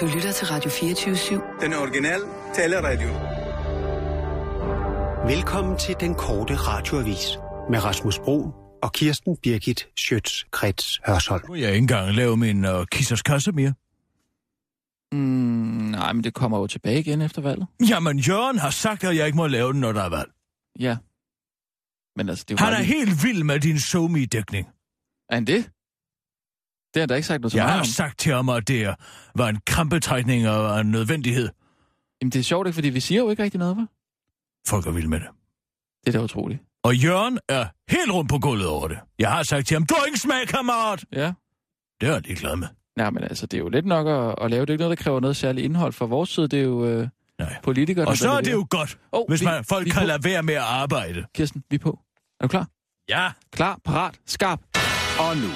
[0.00, 1.60] Du lytter til Radio 24-7.
[1.60, 3.08] Den originale taleradio.
[5.34, 7.26] Velkommen til den korte radioavis
[7.70, 8.50] med Rasmus Bro
[8.82, 11.42] og Kirsten Birgit Schøtz-Krets Hørsholm.
[11.48, 13.74] Nu er jeg ikke engang lave min uh, kissers kasse mere.
[15.12, 15.18] Mm,
[15.90, 17.66] nej, men det kommer jo tilbage igen efter valget.
[17.88, 20.30] Jamen, Jørgen har sagt, at jeg ikke må lave den, når der er valg.
[20.78, 20.96] Ja.
[22.16, 24.66] Men altså, det er Han er lige- helt vild med din somi dækning
[25.28, 25.70] Er han det?
[26.94, 27.84] Det har der ikke sagt noget så Jeg meget har om.
[27.86, 28.94] sagt til ham, at det
[29.36, 31.48] var en krampetrækning og en nødvendighed.
[32.22, 32.74] Jamen, det er sjovt, ikke?
[32.74, 34.64] Fordi vi siger jo ikke rigtig noget, hva'?
[34.68, 35.28] Folk er vilde med det.
[36.06, 36.60] Det er da utroligt.
[36.82, 38.98] Og Jørgen er helt rundt på gulvet over det.
[39.18, 41.04] Jeg har sagt til ham, du har ingen smag, kammerat!
[41.12, 41.32] Ja.
[42.00, 42.68] Det er jeg ligeglad med.
[42.96, 44.60] Nej, men altså, det er jo lidt nok at, at lave.
[44.60, 46.48] Det er ikke noget, der kræver noget særligt indhold fra vores side.
[46.48, 47.56] Det er jo øh, Nej.
[47.62, 50.06] politikerne, Og så er det jo godt, Åh, hvis vi- man, folk vi kan på.
[50.06, 51.24] lade være med at arbejde.
[51.34, 51.98] Kirsten, vi er på.
[52.40, 52.66] Er du klar?
[53.08, 53.30] Ja.
[53.52, 54.60] Klar, parat, skarp.
[55.18, 55.48] Og nu,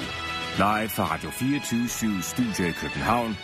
[0.57, 3.37] live fra Radio 24 Studio i København.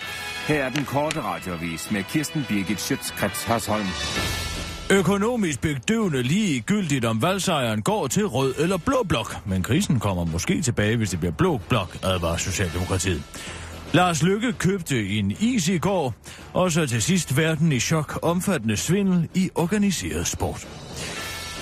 [0.48, 3.88] Her er den korte radiovis med Kirsten Birgit Schøtzgrads Hasholm.
[4.92, 10.62] Økonomisk bedøvende ligegyldigt om valgsejren går til rød eller blå blok, men krisen kommer måske
[10.62, 13.24] tilbage, hvis det bliver blå blok, advarer Socialdemokratiet.
[13.94, 16.14] Lars Lykke købte en is i går,
[16.54, 20.68] og så til sidst verden i chok omfattende svindel i organiseret sport.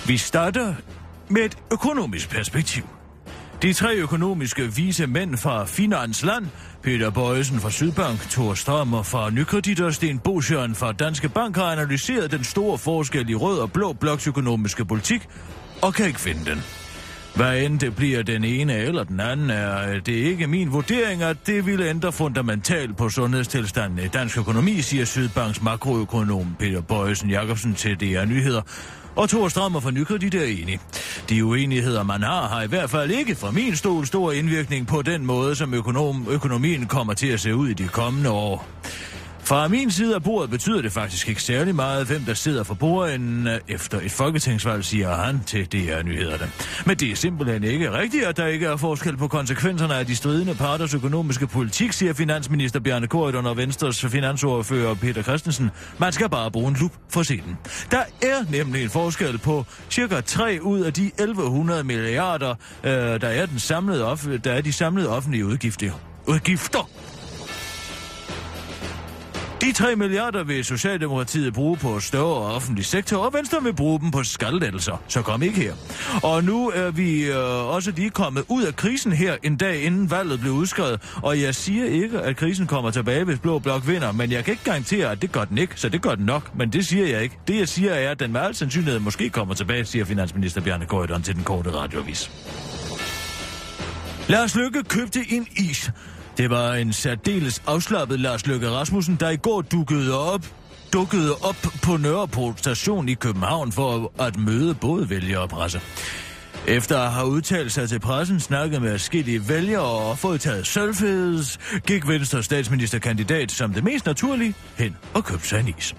[0.08, 0.74] Vi starter
[1.30, 2.99] med et økonomisk perspektiv.
[3.62, 6.46] De tre økonomiske vise mænd fra Finansland,
[6.84, 11.72] Peter Bøjsen fra Sydbank, Thor Strømmer fra Nykredit og Sten Bosjørn fra Danske Bank har
[11.72, 15.28] analyseret den store forskel i rød og blå bloks økonomiske politik
[15.82, 16.64] og kan ikke finde den.
[17.36, 21.38] Hvad end det bliver den ene eller den anden, er det ikke min vurdering, at
[21.48, 27.74] det ville ændre fundamentalt på sundhedstilstanden i dansk økonomi, siger Sydbanks makroøkonom Peter Bøjsen Jacobsen
[27.74, 28.62] til DR Nyheder.
[29.16, 30.80] Og Thor Strammer fra Nykredit er enig.
[31.30, 35.02] De uenigheder, man har, har i hvert fald ikke fra min stol stor indvirkning på
[35.02, 38.68] den måde, som økonom, økonomien kommer til at se ud i de kommende år.
[39.50, 42.74] Fra min side af bordet betyder det faktisk ikke særlig meget, hvem der sidder for
[42.74, 46.52] bordenden øh, efter et folketingsvalg, siger han til DR Nyhederne.
[46.86, 50.16] Men det er simpelthen ikke rigtigt, at der ikke er forskel på konsekvenserne af de
[50.16, 55.72] stridende parters økonomiske politik, siger finansminister Bjarne Korydon og Venstres finansordfører Peter Christensen.
[55.98, 57.58] Man skal bare bruge en lup for at se den.
[57.92, 63.28] Der er nemlig en forskel på cirka 3 ud af de 1100 milliarder, øh, der,
[63.28, 65.92] er den samlede off- der er de samlede offentlige udgifter.
[66.28, 67.09] Udgifter!
[69.62, 74.12] De 3 milliarder vil Socialdemokratiet bruge på større offentlig sektor, og Venstre vil bruge dem
[74.12, 75.02] på skattelettelser.
[75.08, 75.74] Så kom ikke her.
[76.24, 80.12] Og nu er vi øh, også lige kommet ud af krisen her en dag inden
[80.12, 81.02] valget blev udskrevet.
[81.16, 84.52] Og jeg siger ikke, at krisen kommer tilbage, hvis Blå Blok vinder, men jeg kan
[84.52, 86.56] ikke garantere, at det gør den ikke, så det gør den nok.
[86.56, 87.38] Men det siger jeg ikke.
[87.48, 90.86] Det jeg siger er, at den med al sandsynlighed måske kommer tilbage, siger finansminister Bjarne
[90.86, 92.32] Korydon til den korte radiovis.
[94.28, 95.92] Lars Lykke købte en is.
[96.40, 100.46] Det var en særdeles afslappet Lars Løkke Rasmussen, der i går dukkede op
[100.94, 105.82] dukkede op på Nørreport station i København for at møde både vælgere og presse.
[106.68, 111.60] Efter at have udtalt sig til pressen, snakket med forskellige vælgere og fået taget selfies,
[111.88, 115.96] gik Venstre statsministerkandidat som det mest naturlige hen og købte sig en is.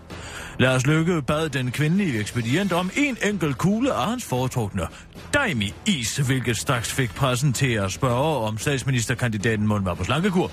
[0.59, 4.87] Lars Løkke bad den kvindelige ekspedient om en enkelt kugle af hans foretrukne
[5.35, 10.51] Daimi is, hvilket straks fik pressen til at spørge, om statsministerkandidaten måtte var på slankekur.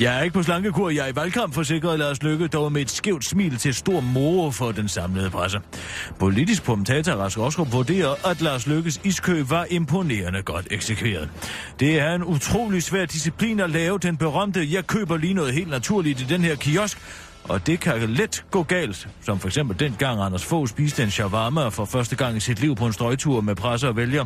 [0.00, 2.90] Jeg er ikke på slankekur, jeg er i valgkamp, forsikrede Lars Lykke, dog med et
[2.90, 5.60] skævt smil til stor moro for den samlede presse.
[6.18, 11.28] Politisk kommentator Rask Rosgaard vurderer, at Lars Lykkes iskøb var imponerende godt eksekveret.
[11.80, 15.70] Det er en utrolig svær disciplin at lave den berømte, jeg køber lige noget helt
[15.70, 16.98] naturligt i den her kiosk,
[17.44, 21.68] og det kan let gå galt, som for eksempel dengang Anders Fogh spiste en shawarma
[21.68, 24.24] for første gang i sit liv på en strøgtur med presse og vælger.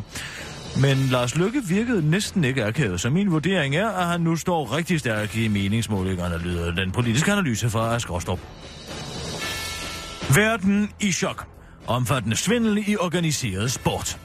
[0.77, 4.75] Men Lars Lykke virkede næsten ikke akavet, så min vurdering er, at han nu står
[4.75, 8.39] rigtig stærk i meningsmålingerne, lyder den politiske analyse fra Ask Rostrup.
[10.35, 11.47] Verden i chok.
[11.87, 14.19] Omfattende svindel i organiseret sport.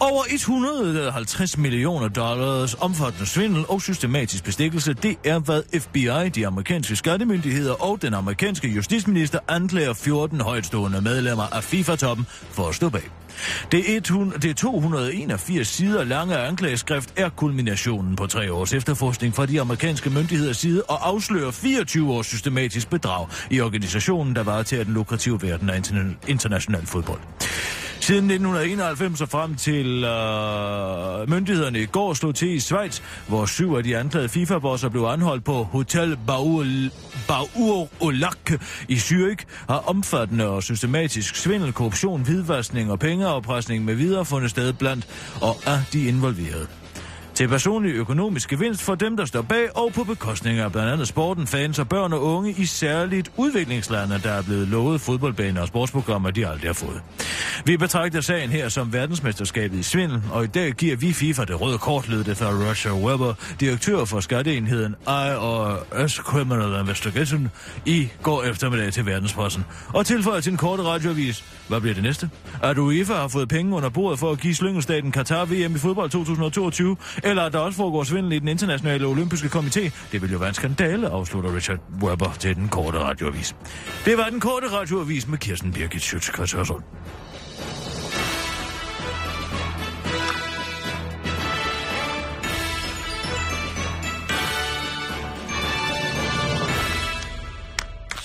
[0.00, 6.96] Over 150 millioner dollars omfattende svindel og systematisk bestikkelse, det er hvad FBI, de amerikanske
[6.96, 13.10] skattemyndigheder og den amerikanske justitsminister anklager 14 højtstående medlemmer af FIFA-toppen for at stå bag.
[13.72, 19.60] Det, 100, det 281 sider lange anklageskrift er kulminationen på tre års efterforskning fra de
[19.60, 25.42] amerikanske myndigheders side og afslører 24 års systematisk bedrag i organisationen, der varetager den lukrative
[25.42, 27.20] verden af interna- international fodbold.
[28.00, 33.74] Siden 1991 og frem til øh, myndighederne i går slog til i Schweiz, hvor syv
[33.74, 36.90] af de anklagede FIFA-bosser blev anholdt på Hotel Baul,
[37.28, 38.50] Baur Olak
[38.88, 44.72] i Zürich, har omfattende og systematisk svindel, korruption, hvidvaskning og pengeafpresning med videre fundet sted
[44.72, 45.06] blandt
[45.40, 46.77] og af de involverede.
[47.38, 51.08] Til personlig økonomisk gevinst for dem, der står bag, og på bekostning af blandt andet
[51.08, 55.68] sporten, fans og børn og unge i særligt udviklingslande, der er blevet lovet fodboldbaner og
[55.68, 57.02] sportsprogrammer, de aldrig har fået.
[57.64, 61.60] Vi betragter sagen her som verdensmesterskabet i svindel, og i dag giver vi FIFA det
[61.60, 67.50] røde kort, lød det fra Roger Weber, direktør for skatteenheden IRS Criminal Investigation,
[67.86, 69.64] i går eftermiddag til verdenspressen.
[69.94, 71.44] Og tilføjer til en kort radioavis.
[71.68, 72.30] Hvad bliver det næste?
[72.62, 76.10] At UEFA har fået penge under bordet for at give slyngelstaten Qatar VM i fodbold
[76.10, 76.96] 2022,
[77.28, 79.80] eller at der også foregår svindel i den internationale olympiske komité.
[80.12, 83.56] Det vil jo være en skandale, afslutter Richard Weber til den korte radioavis.
[84.04, 86.30] Det var den korte radioavis med Kirsten Birgit Schøtz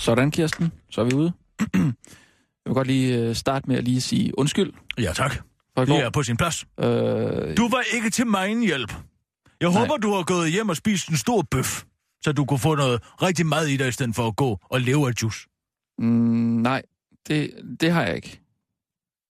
[0.03, 0.71] Sådan, Kirsten.
[0.91, 1.33] Så er vi ude.
[2.65, 4.73] Jeg vil godt lige øh, starte med at lige sige undskyld.
[4.97, 5.52] Ja, tak.
[5.77, 6.65] Det er på sin plads.
[6.79, 8.93] Øh, Du var ikke til mig hjælp.
[9.61, 9.79] Jeg Nej.
[9.79, 11.83] håber, du har gået hjem og spist en stor bøf,
[12.23, 14.81] så du kunne få noget rigtig mad i dig, i stedet for at gå og
[14.81, 15.47] leve af juice.
[15.97, 16.05] mm,
[16.61, 16.81] nej,
[17.27, 18.39] det, det har jeg ikke.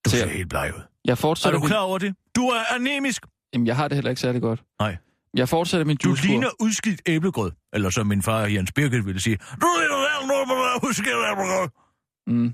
[0.06, 0.82] Du ser helt bleg ud.
[1.06, 2.16] Jeg Er fortsætter du min- klar over det?
[2.36, 3.26] Du er anemisk.
[3.54, 4.64] Jamen, jeg har det heller ikke særlig godt.
[4.80, 4.98] Nej.
[5.38, 6.28] Jeg fortsætter min Du juicekur.
[6.30, 7.52] ligner udskidt æblegrød.
[7.74, 11.70] Eller som min far Jens Birgit ville sige, du ligner udskidt æblegrød.
[12.28, 12.54] Mm.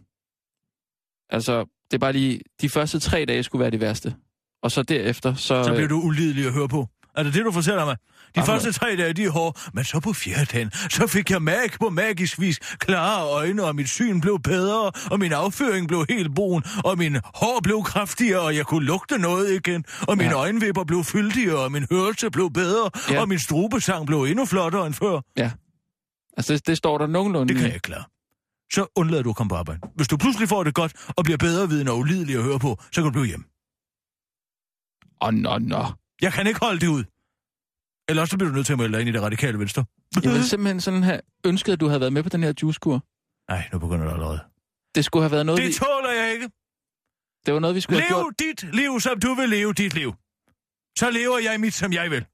[1.29, 2.39] Altså, det er bare lige...
[2.61, 4.15] De første tre dage skulle være de værste.
[4.63, 5.63] Og så derefter, så...
[5.63, 6.87] Så bliver du ulidelig at høre på.
[7.15, 7.95] Er det det, du fortæller mig?
[7.95, 8.45] De Jamen.
[8.45, 11.69] første tre dage, de er hårde, men så på fjerde dagen, så fik jeg mag
[11.79, 16.35] på magisk vis klare øjne, og mit syn blev bedre, og min afføring blev helt
[16.35, 20.35] brun, og min hår blev kraftigere, og jeg kunne lugte noget igen, og mine Ja.
[20.37, 23.21] øjenvipper blev fyldigere, og min hørelse blev bedre, Ja.
[23.21, 25.21] og min strubesang blev endnu flottere end før.
[25.37, 25.51] Ja.
[26.37, 27.53] Altså, det, det står der nogenlunde...
[27.53, 28.03] Det kan jeg klare.
[28.73, 29.79] Så undlader du at komme på arbejde.
[29.95, 32.77] Hvis du pludselig får det godt, og bliver bedre viden og ulidelig at høre på,
[32.91, 33.43] så kan du blive hjem.
[35.21, 35.83] Åh, oh, nå, nå.
[36.21, 37.03] Jeg kan ikke holde det ud.
[38.09, 39.85] Ellers så bliver du nødt til at melde dig ind i det radikale venstre.
[40.23, 43.03] Jeg ville simpelthen sådan have ønsket, at du havde været med på den her juicekur.
[43.49, 44.39] Nej, nu begynder det allerede.
[44.95, 46.49] Det skulle have været noget, vi, Det tåler jeg ikke.
[47.45, 48.25] det var noget, vi skulle have gjort.
[48.41, 50.13] Lev dit liv, som du vil leve dit liv.
[50.99, 52.25] Så lever jeg mit, som jeg vil.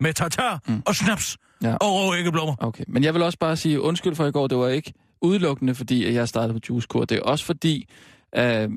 [0.00, 0.82] Med tartar mm.
[0.86, 1.74] og snaps Ja.
[1.74, 2.54] og rå æggeblommer.
[2.58, 4.46] Okay, men jeg vil også bare sige undskyld for i går.
[4.46, 4.92] Det var ikke
[5.22, 7.04] udelukkende, fordi at jeg startede på juicekur.
[7.04, 7.88] Det er også fordi,
[8.36, 8.70] øh,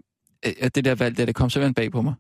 [0.44, 2.14] at det der valg, der, det kom simpelthen bag på mig.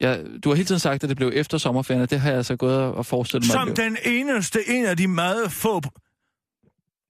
[0.00, 2.44] Jeg, du har hele tiden sagt, at det blev efter sommerferien, og det har jeg
[2.44, 3.52] så gået og- forestillet mig.
[3.52, 5.76] Som den eneste, en af de meget få...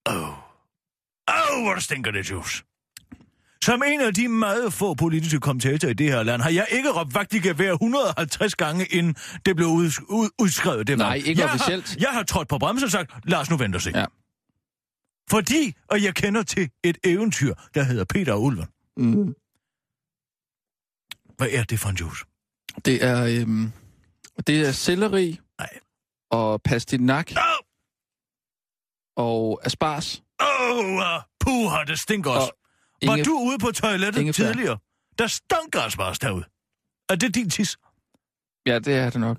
[0.08, 0.28] Åh, oh.
[1.28, 2.62] oh, hvor stinker det juice.
[3.64, 6.90] Som en af de meget få politiske kommentatorer i det her land, har jeg ikke
[6.92, 9.14] råbt vagt i gevær 150 gange, inden
[9.46, 10.86] det blev ud, ud, udskrevet.
[10.86, 11.88] Det Nej, ikke jeg officielt.
[11.88, 13.90] Har, jeg har trådt på bremsen og sagt, lad os nu vente og se.
[13.94, 14.04] Ja.
[15.30, 18.66] Fordi, og jeg kender til et eventyr, der hedder Peter og Ulven.
[18.96, 19.34] Mm.
[21.36, 22.24] Hvad er det for en juice?
[22.84, 23.72] Det er, øhm,
[24.46, 25.68] det er selleri Nej.
[26.30, 27.42] og pastinak Åh,
[29.16, 30.22] og asparges.
[30.40, 32.50] oh, uh, puha, det stinker også.
[33.02, 34.44] Og Var Inge- du ude på toilettet ingefær.
[34.46, 34.78] tidligere?
[35.18, 36.44] Der stanker asparges derude.
[37.08, 37.76] Er det din tis?
[38.66, 39.38] Ja, det er det nok.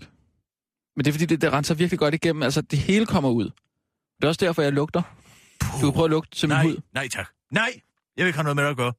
[0.96, 2.44] Men det er fordi, det, det renser virkelig godt igennem.
[2.44, 3.44] Altså, det hele kommer ud.
[4.18, 5.02] Det er også derfor, jeg lugter.
[5.62, 6.78] Du kan prøve at lugte til min Nej, hud.
[6.94, 7.30] nej tak.
[7.52, 7.82] Nej,
[8.18, 8.94] jeg vil ikke have noget med det at gøre.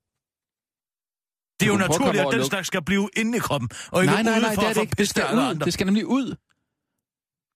[1.61, 4.23] Det er jo naturligt, at den slags skal blive inde i kroppen, og ikke Nej,
[4.23, 4.95] nej, ude nej, for det er det ikke.
[4.99, 5.39] Det skal ud.
[5.43, 5.65] andre.
[5.65, 6.35] Det skal nemlig ud.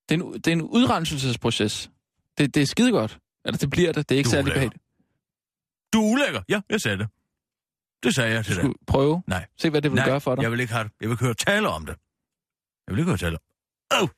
[0.09, 1.91] Det er en, det er en udrenselsesproces.
[2.39, 3.19] Det, det er skide godt.
[3.45, 4.09] Eller det bliver det.
[4.09, 4.83] Det er ikke Du særlig behageligt.
[5.93, 6.43] Du er ulækker.
[6.49, 7.09] Ja, jeg sagde det.
[8.03, 8.71] Det sagde jeg til dig.
[8.87, 9.23] prøve.
[9.27, 9.47] Nej.
[9.59, 10.43] Se, hvad det vil Nej, gøre for dig.
[10.43, 10.93] jeg vil ikke have det.
[11.01, 11.97] Jeg vil ikke høre tale om det.
[12.87, 13.39] Jeg vil ikke høre tale
[13.93, 14.09] om oh.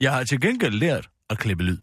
[0.00, 1.78] Jeg har til gengæld lært at klippe lyd.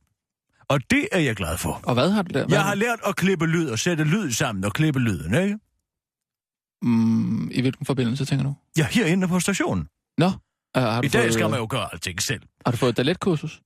[0.69, 1.81] Og det er jeg glad for.
[1.83, 2.47] Og hvad har du der?
[2.47, 5.59] Hvad Jeg har lært at klippe lyd og sætte lyd sammen og klippe lyden, ikke?
[6.81, 8.55] Mm, I hvilken forbindelse, tænker du?
[8.77, 9.87] Ja, herinde på stationen.
[10.17, 10.31] Nå, uh,
[10.75, 12.41] har, du I dag fået, skal man jo gøre alting selv.
[12.65, 13.61] har du fået et daletkursus?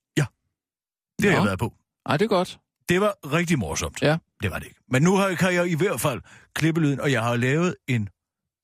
[1.22, 1.74] Det har jeg været på.
[2.06, 2.60] Ej, det er godt.
[2.90, 4.02] Det var rigtig morsomt.
[4.02, 4.18] Ja.
[4.44, 4.80] Det var det ikke.
[4.92, 6.22] Men nu har, kan jeg i hvert fald
[6.54, 8.10] klippe lyden, og jeg har lavet en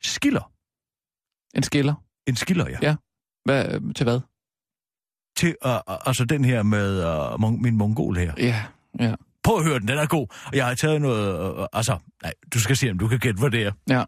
[0.03, 0.51] skiller.
[1.55, 1.93] En skiller.
[2.27, 2.77] En skiller, ja.
[2.81, 2.95] Ja.
[3.45, 4.19] Hvad, til hvad?
[5.37, 8.31] Til, uh, uh, altså den her med uh, mon- min mongol her.
[8.37, 8.61] Ja,
[8.99, 9.13] ja.
[9.43, 10.27] Prøv at høre den, den er god.
[10.45, 11.57] Og jeg har taget noget...
[11.59, 13.71] Uh, altså, nej, du skal se, om du kan gætte, hvad det er.
[13.89, 14.03] Ja.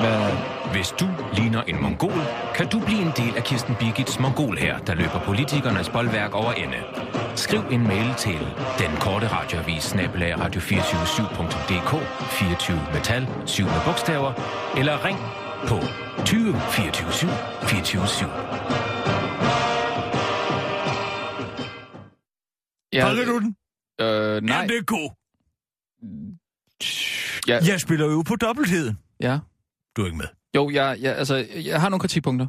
[0.00, 0.32] Hvad,
[0.72, 2.12] Hvis du ligner en mongol,
[2.54, 2.95] kan du blive
[3.46, 6.76] Kirsten Birgits mongol her, der løber politikernes boldværk over ende.
[7.36, 8.38] Skriv en mail til
[8.78, 11.92] den korte radioavis snabelag radio247.dk
[12.30, 14.32] 24 metal 7 med bogstaver,
[14.78, 15.18] eller ring
[15.68, 15.76] på
[16.24, 17.26] 20 24 7
[17.62, 18.26] 24 7.
[22.92, 23.56] Ja, Fanger du den?
[24.00, 24.60] øh, nej.
[24.60, 25.10] Ja, det er god.
[27.48, 28.98] Ja, Jeg spiller jo på dobbeltheden.
[29.20, 29.38] ja.
[29.96, 30.26] Du er ikke med.
[30.56, 32.46] Jo, jeg, jeg, altså, jeg har nogle kritikpunkter.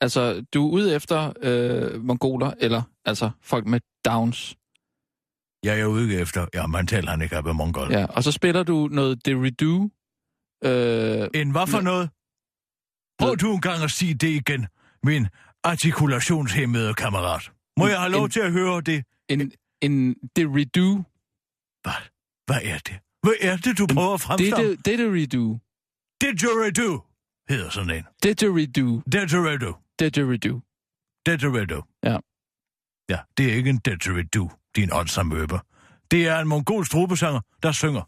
[0.00, 4.56] Altså, du er ude efter øh, mongoler, eller altså folk med downs.
[5.64, 7.92] Jeg er ikke efter, ja, man taler han ikke af mongol.
[7.92, 7.98] Ja.
[7.98, 9.90] Ja, og så spiller du noget Didgeridoo.
[10.64, 12.10] Øh, En hvad for noget?
[13.18, 14.66] Prøv du en gang at sige det igen,
[15.02, 15.26] min
[15.64, 17.52] artikulationshæmmede kammerat.
[17.78, 19.04] Må En- jeg have lov en- til at høre det?
[19.28, 20.94] en, en Didgeridoo.
[21.82, 22.00] Hvad?
[22.46, 22.98] Hvad er det?
[23.22, 24.56] Hvad er det, du prøver at fremstille?
[24.56, 25.58] Didge- Didgeridoo.
[26.20, 27.00] Didgeridoo
[27.48, 28.04] hedder sådan en.
[28.22, 29.02] Didgeridoo.
[29.12, 29.74] Didgeridoo.
[30.00, 30.60] Didgeridoo.
[31.26, 31.82] Didgeridoo.
[32.02, 32.18] Ja.
[33.08, 35.58] Ja, det er ikke en didgeridoo, din åndsamøber.
[36.10, 38.02] Det er en mongolsk tropesanger, der synger.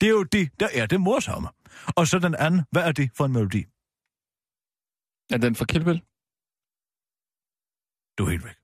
[0.00, 1.48] Det er jo det, der er det morsomme.
[1.96, 3.64] Og så den anden, hvad er det for en melodi?
[5.34, 6.02] Er den for Kill?
[8.18, 8.56] Du er helt væk.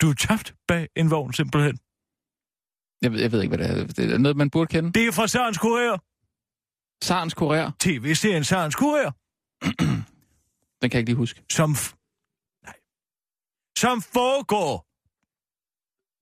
[0.00, 1.78] Du er tabt bag en vogn, simpelthen.
[3.02, 3.86] Jeg ved, jeg ved ikke, hvad det er.
[3.86, 4.92] Det er noget, man burde kende.
[4.92, 5.98] Det er fra Sarens Kurier.
[7.04, 7.70] Sarens Korea.
[7.80, 9.12] TV-serien Sarens Kurier.
[10.82, 11.42] Den kan jeg ikke lige huske.
[11.50, 11.70] Som...
[12.66, 12.74] Nej.
[13.78, 14.86] Som foregår...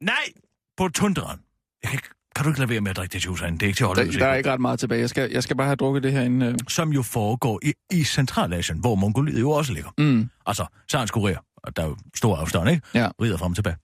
[0.05, 0.33] Nej!
[0.77, 1.41] På tundraen.
[1.83, 2.09] Jeg kan, ikke...
[2.37, 3.59] kan du ikke lade være med at drikke det juice herinde?
[3.59, 5.01] Det er ikke til at holde Der, der er ikke ret meget tilbage.
[5.01, 6.43] Jeg skal, jeg skal bare have drukket det her inden...
[6.43, 6.59] Øh.
[6.69, 9.91] Som jo foregår i, i Centralasien, hvor Mongoliet jo også ligger.
[9.99, 10.31] Mm.
[10.47, 11.11] Altså, Sarens.
[11.57, 12.83] Og der er jo stor afstand, ikke?
[12.95, 13.09] Ja.
[13.23, 13.77] Rider frem og tilbage.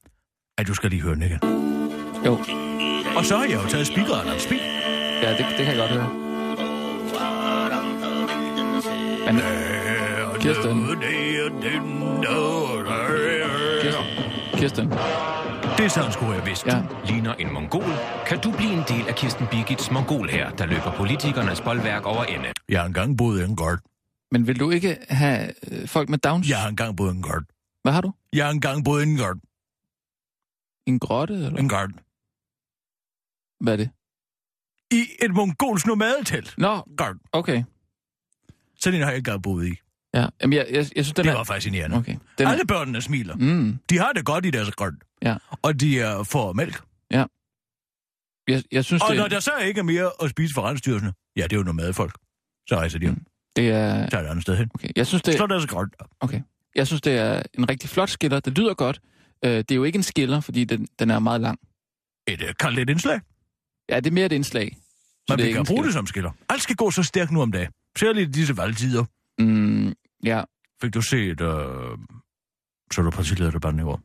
[0.59, 1.39] At du skal lige høre den igen.
[2.27, 2.33] Jo.
[3.17, 4.61] Og så har jeg jo taget speakeren af spil.
[5.23, 6.09] Ja, det, det kan jeg godt høre.
[9.27, 9.64] Men,
[10.45, 10.87] Kirsten.
[13.83, 14.09] Kirsten.
[14.59, 14.89] Kirsten.
[15.77, 16.67] Det er Sarens Kurier, vist.
[16.67, 16.83] Ja.
[17.07, 17.85] Ligner en mongol,
[18.27, 22.25] kan du blive en del af Kirsten Birgits mongol her, der løber politikernes boldværk over
[22.25, 22.53] ende.
[22.69, 23.79] Jeg har engang boet i en gård.
[24.31, 26.49] Men vil du ikke have øh, folk med downs?
[26.49, 27.43] Jeg har engang boet i en gård.
[27.83, 28.13] Hvad har du?
[28.33, 29.37] Jeg har engang boet i en gård.
[30.87, 31.91] En grotte, eller En gård.
[33.61, 33.91] hvad er det?
[34.91, 36.55] I et mongolsk nomadetelt.
[36.59, 37.17] Nå, Gård.
[37.33, 37.63] okay.
[38.81, 39.75] Sådan en har jeg ikke engang boet i.
[40.15, 41.37] Ja, Jamen, jeg, jeg, jeg synes, den Det er...
[41.37, 41.97] var fascinerende.
[41.97, 42.17] Okay.
[42.39, 42.51] Den er...
[42.51, 43.35] Alle børnene smiler.
[43.37, 44.99] Mm, De har det godt i deres grøn.
[45.23, 45.37] Ja.
[45.63, 46.83] Og de er får mælk.
[48.49, 51.13] jeg, jeg synes, Og det, når der så ikke er mere at spise for rensdyrene,
[51.37, 52.15] ja, det er jo nomadefolk.
[52.69, 53.25] Så rejser de mm.
[53.57, 54.09] det er...
[54.09, 54.71] tager et andet sted hen.
[54.75, 54.89] Okay.
[54.97, 55.91] Jeg synes, det, Så er deres grøn.
[56.21, 56.41] okay.
[56.75, 58.41] Jeg synes, det er en rigtig flot skiller.
[58.41, 59.01] Det lyder godt.
[59.45, 61.59] Øh, det er jo ikke en skiller, fordi den, den er meget lang.
[62.29, 63.21] Et uh, kaldt lidt indslag.
[63.89, 64.77] Ja, det er mere et indslag.
[65.29, 65.83] Men det vi kan bruge skiller.
[65.85, 66.31] det som skiller.
[66.49, 67.71] Alt skal gå så stærkt nu om dagen.
[67.99, 69.05] Særligt i disse valgtider.
[69.39, 70.45] Mm, ja.
[70.83, 71.99] Fik du set, øh,
[72.93, 74.01] så du partilederdebatten i år?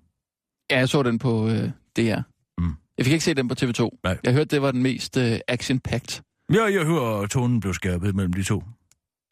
[0.72, 2.22] ja, jeg så den på øh, DR.
[2.62, 2.74] Mm.
[2.98, 3.90] Jeg fik ikke set den på TV2.
[4.04, 4.18] Nej.
[4.24, 6.22] Jeg hørte, det var den mest øh, action-packed.
[6.54, 8.64] Ja, jeg hører, at tonen blev skærpet mellem de to.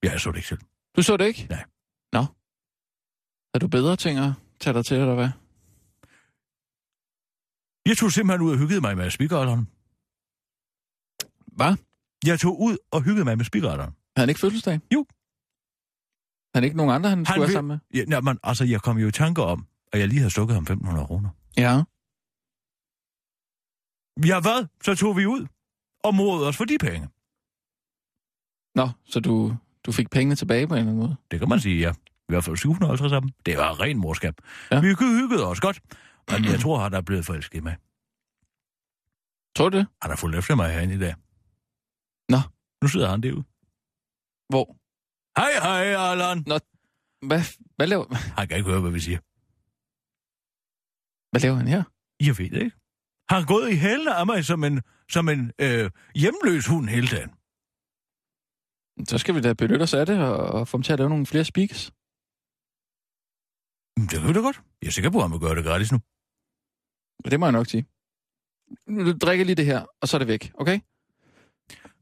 [0.03, 0.59] Ja, jeg så det ikke selv.
[0.95, 1.47] Du så det ikke?
[1.49, 1.63] Nej.
[2.13, 2.25] Nå.
[3.53, 5.29] Er du bedre ting at tage dig til, eller hvad?
[7.89, 9.67] Jeg tog simpelthen ud og hyggede mig med speakeralderen.
[11.57, 11.75] Hvad?
[12.25, 13.91] Jeg tog ud og hyggede mig med speakeralderen.
[14.15, 14.79] Havde han ikke fødselsdag?
[14.93, 15.05] Jo.
[16.55, 18.05] Han ikke nogen andre, han, han skulle vil- sammen med?
[18.07, 20.63] Ja, men, altså, jeg kom jo i tanke om, at jeg lige havde stukket ham
[20.69, 21.29] 1.500 kroner.
[21.57, 21.83] Ja.
[24.27, 24.67] Ja, hvad?
[24.83, 25.47] Så tog vi ud
[26.03, 27.07] og morede os for de penge.
[28.75, 31.15] Nå, så du, du fik pengene tilbage på en eller anden måde?
[31.31, 31.91] Det kan man sige, ja.
[32.29, 33.29] I hvert fald 750 af dem.
[33.45, 34.35] Det var ren morskab.
[34.71, 34.79] Ja.
[34.81, 35.79] Vi hyggede os godt.
[36.31, 37.75] Men jeg tror, der er blevet forelsket i mig.
[39.55, 39.87] Tror du det?
[40.01, 41.15] Han har fulgt efter mig herinde i dag.
[42.29, 42.37] Nå.
[42.81, 43.43] Nu sidder han derude.
[44.49, 44.77] Hvor?
[45.37, 46.39] Hej, hej, Allan.
[47.29, 47.41] Hvad,
[47.75, 48.05] hvad, laver,
[48.37, 49.19] Han kan ikke høre, hvad vi siger.
[51.31, 51.83] hvad laver han her?
[52.27, 52.77] Jeg ved det ikke.
[53.29, 57.07] Han har gået i hælene af mig som en, som en øh, hjemløs hund hele
[57.07, 57.31] dagen.
[59.09, 61.09] Så skal vi da benytte os af det og, og få ham til at lave
[61.09, 61.91] nogle flere speaks.
[63.97, 64.61] Men Det da godt.
[64.81, 65.99] Jeg er sikker på, at han vil gøre det gratis nu.
[67.31, 67.85] Det må jeg nok sige.
[68.87, 70.79] Nu drikker lige det her, og så er det væk, okay?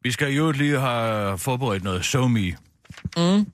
[0.01, 2.57] Vi skal jo lige have forberedt noget SoMe.
[3.17, 3.51] Mm.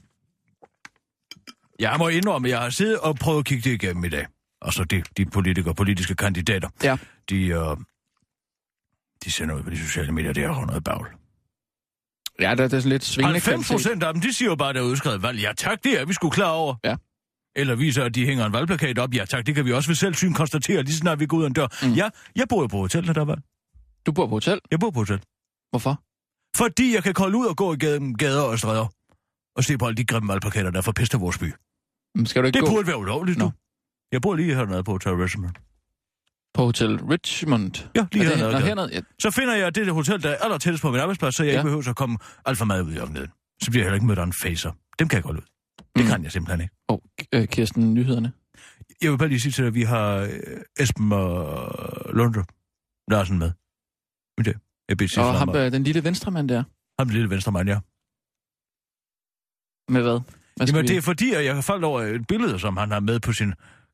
[1.80, 4.26] Jeg må indrømme, at jeg har siddet og prøvet at kigge det igennem i dag.
[4.62, 6.70] Altså de, de politikere, politiske kandidater.
[6.84, 6.98] Ja.
[7.30, 7.78] De, øh,
[9.24, 11.06] de sender ud på de sociale medier, det er noget bagl.
[12.40, 13.72] Ja, der, der er sådan lidt svingende 90 kvalitet.
[13.72, 15.40] procent af dem, de siger jo bare, at der er udskrevet valg.
[15.40, 16.76] Ja tak, det er vi skulle klar over.
[16.84, 16.96] Ja.
[17.56, 19.14] Eller viser, at de hænger en valgplakat op.
[19.14, 21.48] Ja tak, det kan vi også ved selvsyn konstatere, lige snart vi går ud af
[21.48, 21.68] en dør.
[21.84, 21.94] Mm.
[21.94, 23.42] Ja, jeg bor jo på hotel, når der er valg.
[24.06, 24.60] Du bor på hotel.
[24.72, 25.22] Jeg bor på hotel.
[25.70, 26.04] Hvorfor?
[26.58, 28.88] Fordi jeg kan kolde ud og gå igennem gader og stræder.
[29.56, 30.82] Og se på alle de grimme valgplakater, der
[31.18, 31.54] vores by.
[32.16, 33.46] Men Skal du ikke Det gå burde være ulovligt nu.
[33.46, 33.52] Nå.
[34.12, 35.54] Jeg bor lige hernede på Hotel Richmond.
[36.54, 37.72] på Hotel Richmond?
[37.96, 38.52] Ja, lige Er det, hernede.
[38.52, 38.66] nå, der.
[38.66, 38.90] hernede?
[38.94, 39.02] Ja.
[39.22, 41.58] Så finder jeg det hotel, der er aller tættest på min arbejdsplads, så jeg Ja.
[41.60, 43.34] ikke behøver at komme alt for meget ud i offentligheden.
[43.64, 44.72] så bliver jeg heller ikke mødt af en facer.
[45.00, 45.42] Dem kan jeg godt ud.
[45.96, 46.10] Det Mm.
[46.12, 46.76] kan jeg simpelthen ikke.
[46.88, 47.04] Og
[47.34, 48.32] øh, Kirsten, nyhederne.
[49.02, 50.30] Jeg vil bare lige sige til dig, at vi har øh,
[50.80, 52.44] Esben og Lunde
[53.12, 53.52] Larsen med.
[54.46, 54.56] Det,
[55.12, 56.64] sige Og ham, ham, øh, den lille venstremand der.
[57.00, 57.80] ham den lille venstremand, ja.
[59.92, 60.20] Med hvad?
[60.56, 62.92] hvad Jamen, det vi- er fordi, at jeg har faldt over et billede, som han
[62.92, 63.54] har med på sin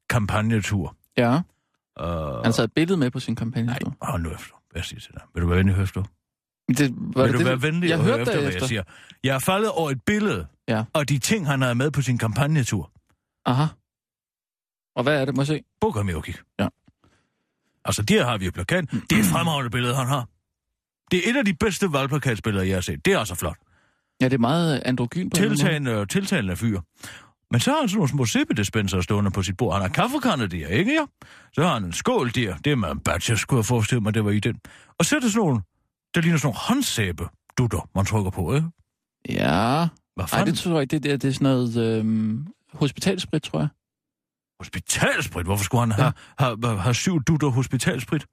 [0.10, 0.96] kampagnetur.
[1.18, 1.42] Ja,
[2.02, 3.66] Uh, han har taget et billede med på sin kampagne.
[3.68, 4.54] Nej, hold nu efter.
[4.72, 5.22] Hvad siger til dig?
[5.34, 6.04] Vil du være venlig at høre efter?
[6.78, 8.60] Det, var Vil det du det, være venlig jeg at høre efter, hvad derefter.
[8.62, 8.84] jeg siger?
[9.24, 10.84] Jeg er faldet over et billede, Ja.
[10.94, 12.92] og de ting, han har med på sin kampagnetur.
[13.46, 13.64] Aha.
[14.96, 15.62] Og hvad er det, må jeg se?
[15.82, 16.34] Bokamioki.
[16.60, 16.68] Ja.
[17.86, 18.92] Altså, der har vi jo plakat.
[18.92, 20.28] Det er et fremragende billede, han har.
[21.12, 23.06] Det er et af de bedste valgplakatsbilleder, jeg har set.
[23.06, 23.58] Det er altså flot.
[24.22, 26.82] Ja, det er meget androgyn på Tiltagende, tiltalende fyr.
[27.52, 29.74] Men så har han sådan nogle små sippedispenser stående på sit bord.
[29.74, 31.06] Han har kaffekanner der, ikke ja?
[31.54, 32.58] Så har han en skål der.
[32.58, 34.60] Det er med en batch, jeg skulle have forestillet mig, det var i den.
[35.00, 35.62] Og så er der sådan nogle,
[36.16, 38.68] der ligner sådan nogle håndsæbe dutter, man trykker på, ikke?
[39.30, 39.88] Ja.
[40.16, 40.48] Hvad fanden?
[40.48, 40.92] det tror jeg ikke.
[40.92, 43.68] Det, det, det er sådan noget øhm, hospitalsprit, tror jeg.
[44.60, 45.46] Hospitalsprit?
[45.46, 48.26] Hvorfor skulle han have, have, have, have syv dutter hospitalsprit?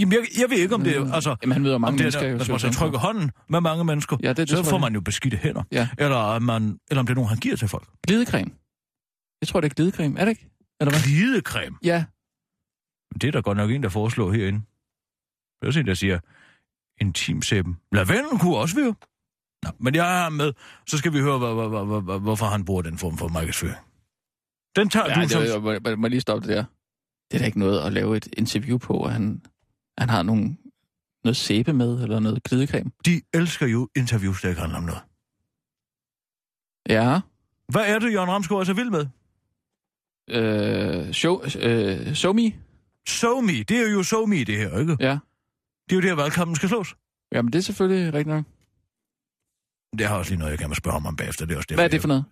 [0.00, 1.04] Jamen, jeg, jeg ved ikke, om det er...
[1.04, 2.20] Mm, Altså, Jamen, han møder mange om det mennesker.
[2.22, 4.78] er, der, hvis man så trykker hånden med mange mennesker, Ja, det, det så får
[4.78, 5.62] man jo beskidte hænder.
[5.72, 5.88] Ja.
[5.98, 7.88] Eller, om man, eller om det er nogen, han giver til folk.
[8.06, 8.50] Glidecreme.
[9.40, 10.18] Jeg tror, det er glidecreme.
[10.20, 10.48] Er det ikke?
[10.80, 11.00] Eller hvad?
[11.02, 11.76] Glidecreme.
[11.84, 12.04] Ja.
[13.20, 14.58] Det er der godt nok en, der foreslår herinde.
[15.60, 16.18] Der er også en, der siger,
[17.00, 17.76] intimsæben.
[17.92, 18.94] Lavendel kunne også være.
[19.62, 20.52] Nå, men jeg er med.
[20.86, 23.28] Så skal vi høre, hvor, hvor, hvor, hvor, hvor, hvorfor han bruger den form for
[23.28, 23.76] markedsføring.
[24.76, 25.62] Den tager Ja, du det, som...
[25.62, 26.64] må, må lige stoppe det der.
[27.30, 29.42] Det er da ikke noget at lave et interview på, at han,
[29.98, 30.56] han har nogle,
[31.24, 32.90] noget sæbe med, eller noget glidecreme.
[33.06, 35.00] De elsker jo interviews, der ikke handler om noget.
[36.88, 37.20] Ja.
[37.68, 39.06] Hvad er det, Jørgen Ramsgaard er så vild med?
[40.30, 42.52] Øh, show, øh, show me.
[43.08, 43.62] So me.
[43.62, 44.96] Det er jo so me, det her, ikke?
[45.00, 45.18] Ja.
[45.90, 46.94] Det er jo der, valgkampen skal slås.
[47.32, 48.44] Jamen, det er selvfølgelig rigtigt nok.
[49.98, 51.46] Det har også lige noget, jeg kan spørge om ham bagefter.
[51.46, 52.24] Det er også derfor, Hvad er det for noget?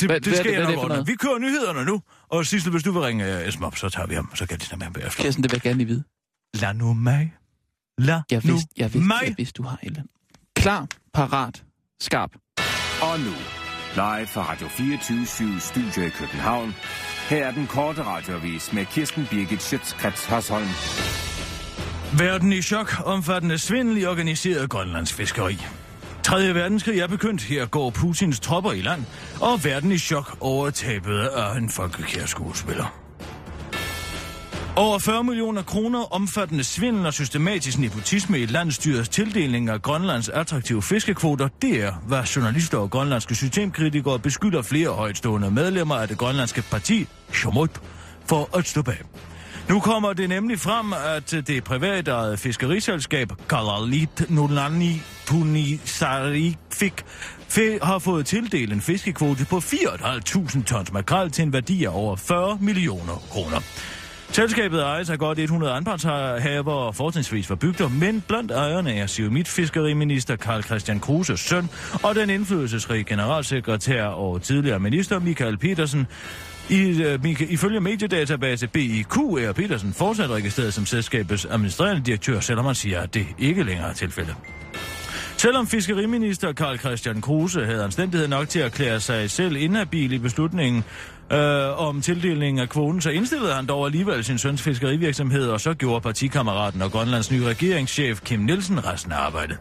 [0.00, 1.06] Det, Hvad- det skal det- jeg hvad er nok det ordne.
[1.06, 2.02] Vi kører nyhederne nu.
[2.28, 4.30] Og sidst, hvis du vil ringe uh, Esben op, så tager vi ham.
[4.34, 5.22] Så kan de snakke med ham bagefter.
[5.22, 6.04] Kirsten, det vil jeg gerne lige vide.
[6.54, 7.34] Lad nu mig.
[7.98, 9.18] Lad Jeg nu vidste, jeg vidste, mig.
[9.26, 10.04] jeg vidste, du har andet.
[10.56, 11.64] Klar, parat,
[12.00, 12.30] skarp.
[13.02, 13.32] Og nu,
[13.94, 16.74] live fra Radio 24 Studio i København.
[17.28, 20.68] Her er den korte radiovis med Kirsten Birgit Schøtzgrads Hasholm.
[22.18, 23.02] Verden i chok.
[23.04, 25.58] Omfattende svindel i organiseret grønlandsk fiskeri.
[26.22, 26.54] 3.
[26.54, 27.42] verdenskrig er begyndt.
[27.42, 29.04] Her går Putins tropper i land.
[29.40, 32.99] Og verden i chok over tabet af en folkekær skuespiller.
[34.80, 40.82] Over 40 millioner kroner omfattende svindel og systematisk nepotisme i landstyrets tildeling af Grønlands attraktive
[40.82, 46.62] fiskekvoter, det er, hvad journalister og grønlandske systemkritikere beskylder flere højtstående medlemmer af det grønlandske
[46.70, 47.80] parti, Shomut,
[48.26, 48.98] for at stå bag.
[49.68, 57.04] Nu kommer det nemlig frem, at det privatejede fiskeriselskab Kalalit Nulani Punisarifik
[57.82, 62.58] har fået tildelt en fiskekvote på 4.500 tons makrel til en værdi af over 40
[62.60, 63.60] millioner kroner.
[64.32, 69.48] Selskabet ejes af godt 100 anpartshaver og fortrinsvis for bygder, men blandt ejerne er Siumit
[69.48, 71.68] fiskeriminister Karl Christian Kruses søn
[72.02, 76.06] og den indflydelsesrige generalsekretær og tidligere minister Michael Petersen.
[76.68, 82.74] I, uh, ifølge mediedatabase BIQ er Petersen fortsat registreret som selskabets administrerende direktør, selvom man
[82.74, 84.34] siger, at det ikke længere er tilfældet.
[85.36, 90.18] Selvom fiskeriminister Karl Christian Kruse havde anstændighed nok til at erklære sig selv inhabil i
[90.18, 90.84] beslutningen
[91.32, 95.74] øh, om tildelingen af kvoten, så indstillede han dog alligevel sin søns fiskerivirksomhed, og så
[95.74, 99.58] gjorde partikammeraten og Grønlands nye regeringschef Kim Nielsen resten af arbejdet.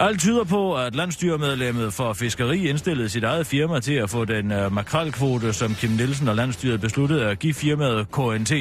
[0.00, 4.52] Alt tyder på, at landstyremedlemmet for fiskeri indstillede sit eget firma til at få den
[4.52, 8.52] øh, makralkvote, som Kim Nielsen og landstyret besluttede at give firmaet KNT.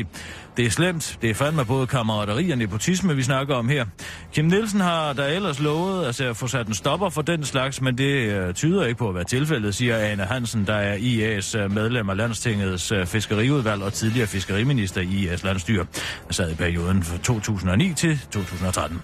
[0.58, 1.17] Det er slemt.
[1.22, 3.86] Det er fandme både kammerateri og nepotisme, vi snakker om her.
[4.34, 7.98] Kim Nielsen har da ellers lovet at få sat en stopper for den slags, men
[7.98, 11.72] det øh, tyder ikke på at være tilfældet, siger Anne Hansen, der er IA's øh,
[11.72, 15.86] medlem af Landstingets øh, fiskeriudvalg og tidligere fiskeriminister i IA's landstyr,
[16.26, 19.02] Han sad i perioden fra 2009 til 2013.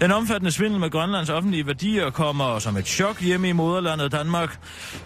[0.00, 4.58] Den omfattende svindel med Grønlands offentlige værdier kommer som et chok hjemme i moderlandet Danmark.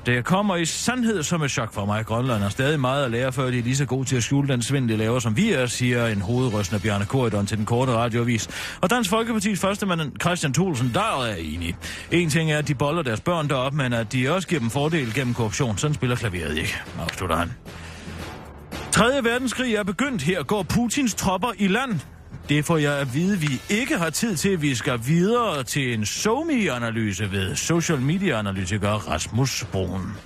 [0.07, 2.07] Det kommer i sandhed som et chok for mig.
[2.07, 4.49] Grønland har stadig meget at lære, før de er lige så gode til at skjule
[4.49, 7.93] den svindel, de laver, som vi er, siger en hovedrystende Bjarne Korydon til den korte
[7.93, 8.49] radioavis.
[8.81, 11.77] Og Dansk Folkeparti's første mand, Christian Thulsen, der er enig.
[12.11, 14.71] En ting er, at de boller deres børn derop, men at de også giver dem
[14.71, 15.79] fordel gennem korruption.
[15.79, 17.53] Sådan spiller klaveret ikke, afslutter han.
[18.93, 19.25] 3.
[19.25, 20.23] verdenskrig er begyndt.
[20.23, 22.01] Her går Putins tropper i land.
[22.49, 24.63] Det får jeg at vide, vi ikke har tid til.
[24.63, 30.17] Vi skal videre til en somi-analyse ved social media-analytiker Rasmus Broen.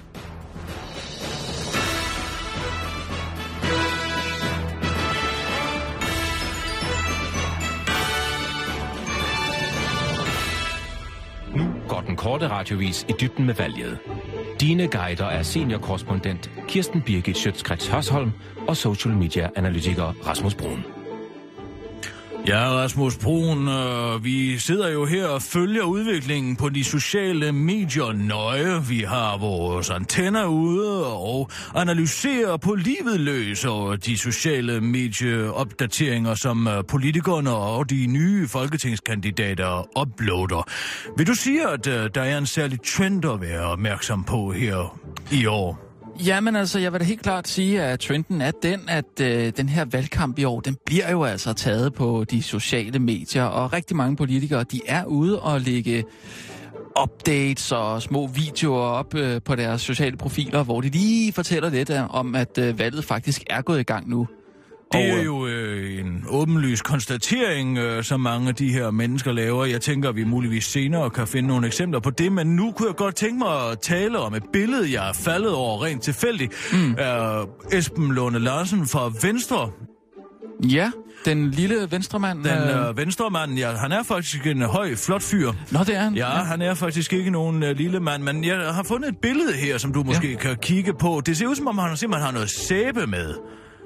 [12.03, 13.99] Og den korte radiovis i dybden med valget.
[14.61, 18.33] Dine guider er seniorkorrespondent Kirsten Birgit Schøtzgrads Hørsholm
[18.69, 20.85] og social media analytiker Rasmus Brun.
[22.47, 28.13] Ja, Rasmus Brun, øh, vi sidder jo her og følger udviklingen på de sociale medier
[28.13, 28.83] nøje.
[28.89, 36.69] Vi har vores antenner ude og analyserer på livet løs over de sociale medieopdateringer, som
[36.69, 40.69] øh, politikerne og de nye folketingskandidater uploader.
[41.17, 44.99] Vil du sige, at øh, der er en særlig trend at være opmærksom på her
[45.33, 45.92] i år?
[46.27, 49.69] Jamen altså, jeg vil da helt klart sige, at trenden er den, at øh, den
[49.69, 53.97] her valgkamp i år, den bliver jo altså taget på de sociale medier, og rigtig
[53.97, 56.05] mange politikere, de er ude og lægge
[57.03, 61.91] updates og små videoer op øh, på deres sociale profiler, hvor de lige fortæller lidt
[61.91, 64.27] øh, om, at øh, valget faktisk er gået i gang nu.
[64.93, 69.65] Det er jo øh, en åbenlys konstatering, øh, som mange af de her mennesker laver.
[69.65, 72.89] Jeg tænker, at vi muligvis senere kan finde nogle eksempler på det, men nu kunne
[72.89, 76.53] jeg godt tænke mig at tale om et billede, jeg er faldet over rent tilfældigt.
[76.73, 76.95] Mm.
[76.99, 79.71] Er Esben Lunde Larsen fra Venstre.
[80.69, 80.91] Ja,
[81.25, 82.45] den lille venstremand.
[82.45, 85.53] Den øh, venstremand, ja, han er faktisk en høj, flot fyr.
[85.71, 86.15] Nå, det er han.
[86.15, 89.53] Ja, han er faktisk ikke nogen øh, lille mand, men jeg har fundet et billede
[89.53, 90.39] her, som du måske ja.
[90.39, 91.23] kan kigge på.
[91.27, 93.35] Det ser ud som om, han simpelthen har noget sæbe med.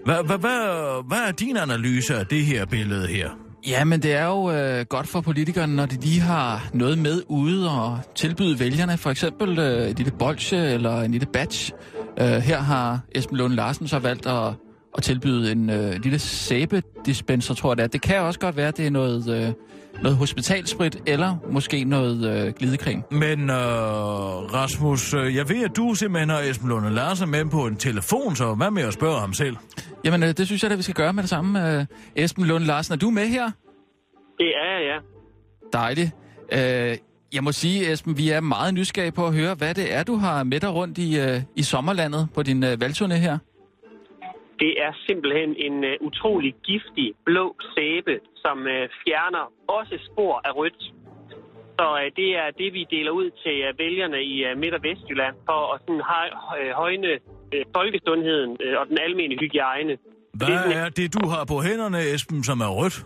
[0.07, 3.31] Hvad, hvad, hvad, hvad er din analyse af det her billede her?
[3.67, 7.23] Ja, men det er jo øh, godt for politikerne, når de lige har noget med
[7.29, 11.73] ude og tilbyde vælgerne, for eksempel øh, et lille bolsje eller en lille batch.
[12.21, 14.53] Øh, her har Esben Lund Larsen så valgt at,
[14.97, 17.89] at tilbyde en øh, lille sæbedispenser, tror jeg det er.
[17.89, 19.53] Det kan også godt være, at det er noget, øh,
[20.03, 23.03] noget hospitalsprit eller måske noget øh, glidecreme.
[23.11, 23.57] Men øh,
[24.55, 28.37] Rasmus, øh, jeg ved, at du simpelthen har Esben Lund Larsen med på en telefon,
[28.37, 29.57] så hvad med at spørge ham selv?
[30.05, 31.79] Jamen, øh, det synes jeg da, vi skal gøre med det samme.
[31.79, 33.51] Øh, Esben Lund Larsen, er du med her?
[34.39, 34.99] Det er jeg, ja.
[35.79, 36.11] Dejligt.
[36.53, 36.97] Øh,
[37.33, 40.17] jeg må sige, Esben, vi er meget nysgerrige på at høre, hvad det er, du
[40.17, 43.39] har med dig rundt i, øh, i sommerlandet på din øh, valgturné her.
[44.63, 48.15] Det er simpelthen en uh, utrolig giftig blå sæbe,
[48.45, 49.45] som uh, fjerner
[49.79, 50.83] også spor af rødt.
[51.79, 54.83] Så uh, det er det, vi deler ud til uh, vælgerne i uh, Midt- og
[54.83, 57.13] Vestjylland for at sådan, hø- højne
[57.55, 59.95] uh, folkesundheden uh, og den almindelige hygiejne.
[60.39, 62.97] Hvad det er, er det, du har på hænderne, Esben, som er rødt?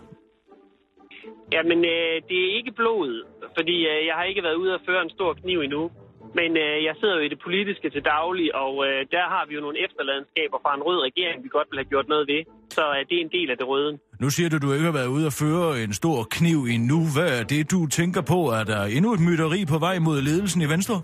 [1.55, 3.23] Jamen, uh, det er ikke blodet,
[3.57, 5.91] fordi uh, jeg har ikke været ude at føre en stor kniv endnu.
[6.39, 9.53] Men øh, jeg sidder jo i det politiske til daglig, og øh, der har vi
[9.57, 12.41] jo nogle efterladenskaber fra en rød regering, vi godt vil have gjort noget ved.
[12.77, 13.91] Så øh, det er en del af det røde.
[14.23, 16.99] Nu siger du, at du ikke har været ude at føre en stor kniv endnu.
[17.15, 18.39] Hvad er det, du tænker på?
[18.59, 20.97] Er der endnu et mytteri på vej mod ledelsen i Venstre?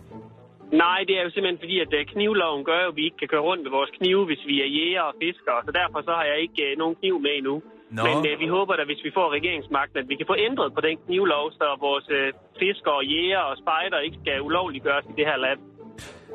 [0.83, 3.31] Nej, det er jo simpelthen fordi, at øh, knivloven gør jo, at vi ikke kan
[3.33, 5.59] køre rundt med vores knive, hvis vi er jæger og fiskere.
[5.67, 7.55] Så derfor så har jeg ikke øh, nogen kniv med endnu.
[7.91, 8.03] Nå.
[8.07, 10.81] Men øh, vi håber da, hvis vi får regeringsmagten, at vi kan få ændret på
[10.87, 12.27] den knivlov, så vores øh,
[12.59, 15.59] fiskere, jæger og spejder ikke skal ulovligt gøres i det her land.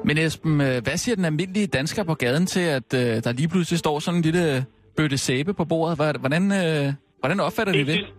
[0.08, 3.50] Men Esben, øh, hvad siger den almindelige dansker på gaden til, at øh, der lige
[3.52, 4.46] pludselig står sådan en lille
[4.96, 5.94] bøtte sæbe på bordet?
[6.22, 6.84] Hvordan, øh,
[7.22, 7.98] hvordan opfatter det de det?
[8.00, 8.12] Synes,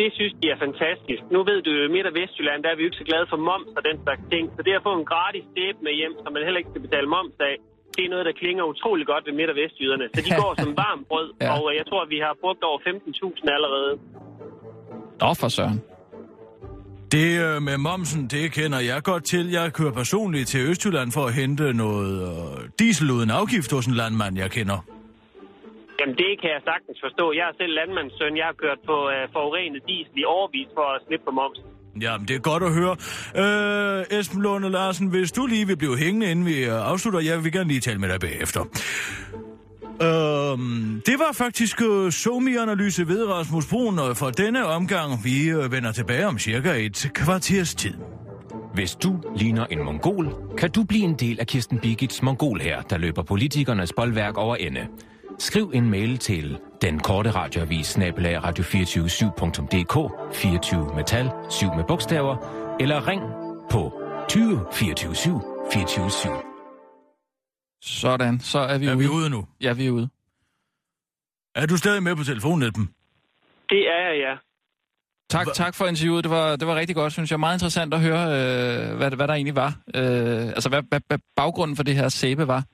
[0.00, 1.22] det synes de er fantastisk.
[1.34, 3.38] Nu ved du jo, Midt- og Vestjylland, der er vi jo ikke så glade for
[3.48, 4.44] moms og den slags ting.
[4.56, 7.08] Så det at få en gratis sæbe med hjem, som man heller ikke skal betale
[7.16, 7.54] moms af,
[7.98, 10.06] det er noget, der klinger utrolig godt ved Midt- og Vestjyderne.
[10.14, 11.50] Så de går som varmt brød, ja.
[11.54, 13.92] og jeg tror, vi har brugt over 15.000 allerede.
[15.22, 15.78] Nå for søren.
[17.16, 19.44] Det øh, med momsen, det kender jeg godt til.
[19.58, 23.94] Jeg kører personligt til Østjylland for at hente noget øh, diesel uden afgift hos en
[24.02, 24.78] landmand, jeg kender.
[25.98, 27.24] Jamen, det kan jeg sagtens forstå.
[27.38, 28.36] Jeg er selv landmandssøn.
[28.40, 31.64] Jeg har kørt på øh, forurenet diesel i overvis for at slippe på momsen.
[32.02, 32.96] Jamen, det er godt at høre.
[33.36, 37.44] Øh, Esben Lunde Larsen, hvis du lige vil blive hængende, inden vi øh, afslutter, jeg
[37.44, 38.60] vil gerne lige tale med dig bagefter.
[40.02, 45.72] Øhm, det var faktisk uh, SOMI-analyse ved Rasmus Brun, og for denne omgang, vi uh,
[45.72, 47.94] vender tilbage om cirka et kvarters tid.
[48.74, 52.82] Hvis du ligner en mongol, kan du blive en del af Kirsten Birgits mongol her,
[52.82, 54.86] der løber politikernes boldværk over ende.
[55.38, 59.94] Skriv en mail til den korte radioavis snabelag radio247.dk
[60.34, 62.36] 24 metal 7 med bogstaver,
[62.80, 63.22] eller ring
[63.70, 65.40] på 20 24 7
[65.72, 66.28] 24 7.
[67.82, 68.98] Sådan, så er vi Er ude.
[68.98, 69.46] vi ude nu?
[69.60, 70.08] Ja, vi er ude.
[71.54, 72.88] Er du stadig med på telefonnetten?
[73.70, 74.34] Det er jeg, ja.
[75.30, 76.24] Tak, Hva- tak for interviewet.
[76.24, 77.40] Det var, det var rigtig godt, synes jeg.
[77.40, 79.68] Meget interessant at høre, øh, hvad, hvad der egentlig var.
[79.94, 82.64] Øh, altså, hvad, hvad, hvad baggrunden for det her sæbe var.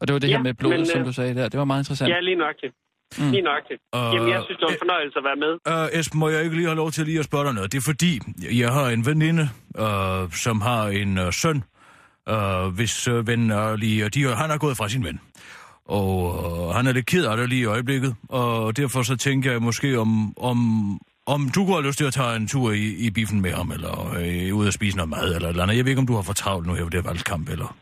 [0.00, 1.48] Og det var det Ja, her med blodet, men, som øh, du sagde der.
[1.48, 2.10] Det var meget interessant.
[2.10, 2.70] Ja, lige nok til.
[3.18, 3.30] Mm.
[3.30, 3.76] Lige nok til.
[3.94, 5.52] Øh, Jamen, jeg synes, det var en fornøjelse at være med.
[5.72, 7.72] Uh, Esben, må jeg ikke lige have lov til lige at spørge dig noget?
[7.72, 8.12] Det er fordi,
[8.62, 9.44] jeg har en veninde,
[9.84, 11.58] uh, som har en uh, søn,
[12.30, 14.08] uh, hvis uh, ven er lige...
[14.08, 15.20] De, han er gået fra sin ven.
[15.84, 16.08] Og
[16.68, 19.62] uh, han er lidt ked af det lige i øjeblikket, og derfor så tænker jeg
[19.62, 20.58] måske, om, om,
[21.26, 23.70] om du kunne have lyst til at tage en tur i, i biffen med ham,
[23.76, 25.76] eller øh, ud og spise noget mad, eller eller andet.
[25.76, 27.76] Jeg ved ikke, om du har for travlt nu her ved det valgkamp, eller...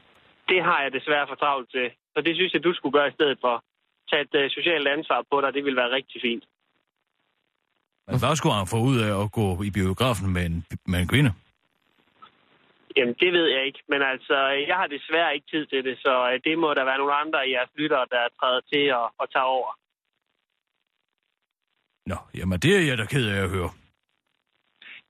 [0.53, 1.87] Det har jeg desværre for travlt til.
[2.15, 3.55] Så det synes jeg, du skulle gøre i stedet for.
[4.11, 6.45] Tage et uh, socialt ansvar på dig, det vil være rigtig fint.
[8.09, 10.57] Men hvad skulle han få ud af at gå i biografen med en,
[10.93, 11.31] med en kvinde?
[12.97, 13.81] Jamen, det ved jeg ikke.
[13.89, 14.37] Men altså,
[14.69, 17.39] jeg har desværre ikke tid til det, så uh, det må der være nogle andre
[17.45, 19.71] af jeres lyttere, der træder til at, at tage over.
[22.07, 23.71] Nå, jamen det er jeg da ked af at høre.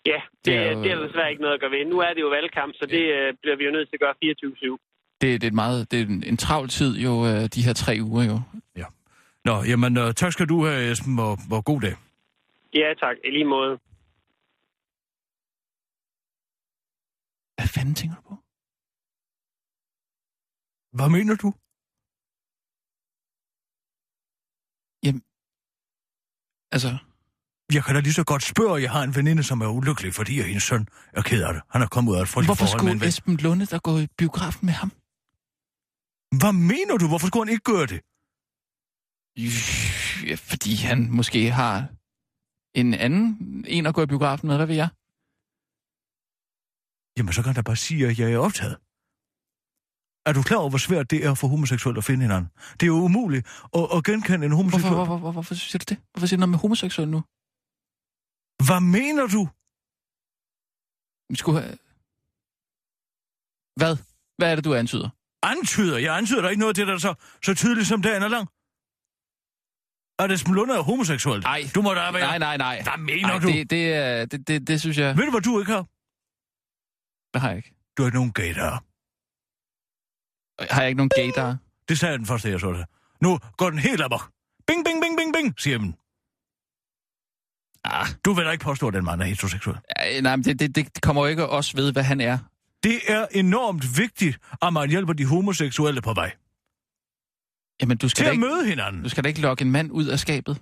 [0.06, 1.84] Ja, det, Det er jo- det er desværre ikke noget at gøre ved.
[1.84, 4.14] Nu er det jo valgkamp, så det uh, bliver vi jo nødt til at gøre
[4.24, 4.89] 24-7.
[5.20, 7.72] Det, det er et meget, det er en, en travl tid jo, øh, de her
[7.72, 8.40] tre uger jo.
[9.44, 11.96] Nå, jamen uh, tak skal du have, Esben, og, og god dag.
[12.74, 13.16] Ja, tak.
[13.24, 13.78] I lige måde.
[17.56, 18.34] Hvad fanden tænker du på?
[20.96, 21.52] Hvad mener du?
[26.72, 26.98] Altså,
[27.72, 30.42] Jeg kan da lige så godt spørge, jeg har en veninde, som er ulykkelig, fordi
[30.42, 31.62] hendes søn er ked af det.
[31.70, 33.08] Han er kommet ud af et hvorfor forhold med en skulle ven.
[33.08, 34.92] Esben Lunde der gå i biografen med ham?
[36.38, 37.06] Hvad mener du?
[37.08, 38.00] Hvorfor skulle han ikke gøre det?
[40.28, 41.76] Ja, fordi han måske har
[42.80, 43.24] en anden
[43.76, 44.90] en at gå i biografen med, hvad ved jeg?
[47.16, 48.76] Jamen, så kan da bare sige, at jeg er optaget.
[50.28, 52.50] Er du klar over, hvor svært det er for homoseksuelle at finde hinanden?
[52.78, 53.44] Det er jo umuligt
[53.78, 54.94] at, at genkende en Hvorfor, homoseksuel.
[54.94, 55.98] hvorfor, hvorfor, hvorfor siger du det?
[56.12, 57.20] Hvorfor siger du noget med homoseksuel nu?
[58.66, 59.42] Hvad mener du?
[61.32, 61.76] Vi skulle have...
[63.80, 63.94] Hvad?
[64.38, 65.08] Hvad er det, du antyder?
[65.42, 65.98] Antyder?
[65.98, 68.48] Jeg antyder der ikke noget til dig så, så tydeligt som dagen er lang.
[70.18, 71.40] At Esben Lunde er homoseksuel?
[71.40, 71.62] Nej.
[71.74, 72.12] Du må da være...
[72.12, 72.82] Nej, nej, nej.
[72.82, 73.48] Hvad mener Ej, du?
[73.48, 75.16] det, det, er- det, det, det synes jeg...
[75.16, 75.84] Ved du, hvad du ikke har?
[77.32, 77.74] Det har jeg ikke.
[77.96, 78.84] Du har ikke nogen gaydar.
[80.74, 81.56] Har jeg ikke nogen gaydar?
[81.88, 82.86] Det sagde den første, jeg så det.
[83.22, 84.30] Nu går den helt amok.
[84.66, 85.96] Bing, bing, bing, bing, bing, siger den.
[87.84, 89.76] Ah, Du vil da ikke påstå, at den mand er heteroseksuel.
[89.98, 92.38] ja, nej, men det, det, det kommer jo ikke os ved, hvad han er.
[92.82, 96.32] Det er enormt vigtigt, at man hjælper de homoseksuelle på vej.
[97.82, 99.02] Jamen, du skal, Til da at ikke, møde hinanden.
[99.02, 100.56] du skal da ikke lokke en mand ud af skabet.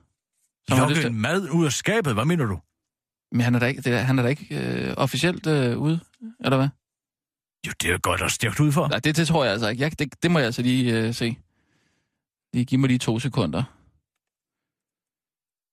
[0.68, 2.14] Som Lokke en mad ud af skabet.
[2.14, 2.59] Hvad mener du?
[3.33, 6.00] Men han er da ikke, det er, han er da ikke øh, officielt øh, ude,
[6.40, 6.68] eller hvad?
[7.66, 8.88] Jo, det er godt og stærkt ud for.
[8.88, 9.83] Nej, det, det tror jeg altså ikke.
[9.83, 11.37] Jeg, det, det må jeg altså lige øh, se.
[12.52, 13.62] Lige giv mig lige to sekunder.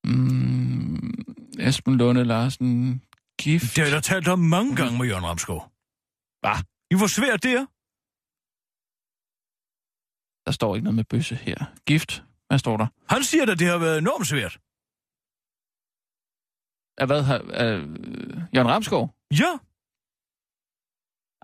[0.04, 1.14] Mm,
[1.60, 3.02] Esben Lunde Larsen,
[3.40, 3.76] gift.
[3.76, 5.72] Det har jeg da talt om mange gange med Jørgen Ramskov.
[6.46, 6.58] Hvad?
[6.94, 7.66] I hvor svært det er?
[10.46, 11.58] Der står ikke noget med bøsse her.
[11.90, 12.12] Gift.
[12.48, 12.88] Hvad står der?
[13.14, 14.54] Han siger at det har været enormt svært.
[17.02, 17.22] Er hvad?
[17.30, 17.72] har- Er,
[18.56, 19.04] Jørgen Ramskov?
[19.44, 19.52] Ja,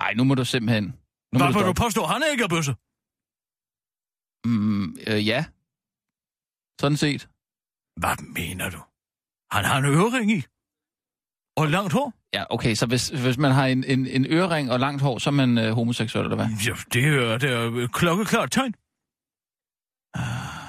[0.02, 0.84] Nej, nu må du simpelthen...
[1.32, 1.82] Nu hvorfor du stoppe.
[1.84, 2.74] påstår, han ikke er bøsse?
[4.50, 5.42] Mm, øh, ja.
[6.82, 7.22] Sådan set.
[8.02, 8.80] Hvad mener du?
[9.56, 10.40] Han har en ørering i.
[11.60, 12.08] Og langt hår.
[12.34, 15.30] Ja, okay, så hvis, hvis man har en, en, en ørering og langt hår, så
[15.30, 16.46] er man øh, homoseksuel, eller hvad?
[16.46, 18.74] Ja, det er, det er klokkeklart tegn.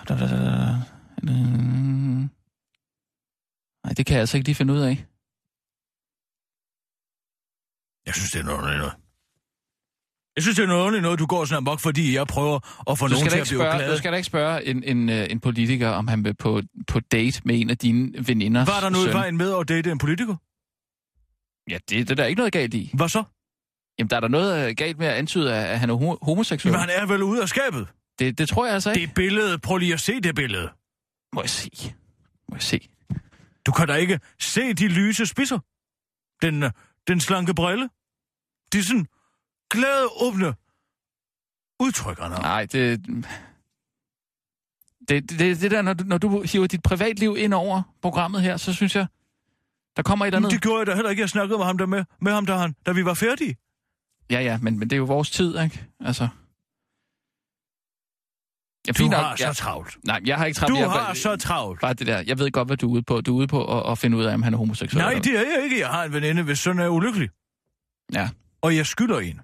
[0.08, 0.74] Da, da, da, da.
[1.22, 2.30] Mm.
[3.84, 5.06] Nej, det kan jeg altså ikke lige finde ud af.
[8.06, 8.92] Jeg synes, det er noget noget.
[10.36, 13.06] Jeg synes, det er noget noget, du går sådan amok, fordi jeg prøver at få
[13.08, 13.92] nogen til at blive glade.
[13.92, 17.00] du skal da ikke spørge en, en, øh, en politiker, om han vil på, på
[17.00, 18.64] date med en af dine veninder.
[18.64, 20.36] Var der noget i vejen med at date en politiker?
[21.70, 22.90] Ja, det, det er der ikke noget galt i.
[22.94, 23.24] Hvad så?
[23.98, 26.72] Jamen, der er der noget øh, galt med at antyde, at han er ho- homoseksuel.
[26.72, 27.88] Men han er vel ude af skabet.
[28.18, 29.06] Det, det tror jeg altså ikke.
[29.06, 30.70] Det billede, prøv lige at se det billede.
[31.32, 31.70] Må jeg se.
[32.48, 32.88] Må jeg se.
[33.66, 35.58] Du kan da ikke se de lyse spidser.
[36.42, 36.70] Den, øh,
[37.08, 37.88] den slanke brille.
[38.72, 39.06] De er sådan
[39.70, 40.54] glade, åbne
[41.80, 42.42] udtryk, han har.
[42.42, 43.06] Nej, det...
[45.08, 48.42] Det, det, det, det der, når du, når du hiver dit privatliv ind over programmet
[48.42, 49.06] her, så synes jeg,
[49.96, 50.52] der kommer et eller Men andet...
[50.52, 51.20] det gjorde jeg da heller ikke.
[51.20, 53.56] Jeg snakkede med ham der med, med ham, der han, da vi var færdige.
[54.30, 55.84] Ja, ja, men, men det er jo vores tid, ikke?
[56.00, 56.28] Altså...
[58.86, 59.14] Ja, Du nok.
[59.14, 59.96] har så travlt.
[60.04, 60.74] Nej, jeg har ikke travlt.
[60.74, 61.80] Du jeg, har så travlt.
[61.80, 62.22] Bare det der.
[62.26, 63.20] Jeg ved godt, hvad du er ude på.
[63.20, 65.02] Du er ude på at, at finde ud af, om han er homoseksuel.
[65.04, 65.80] Nej, det er jeg ikke.
[65.80, 67.28] Jeg har en veninde, hvis søn er ulykkelig.
[68.12, 68.30] Ja,
[68.62, 69.40] Og jeg skylder en.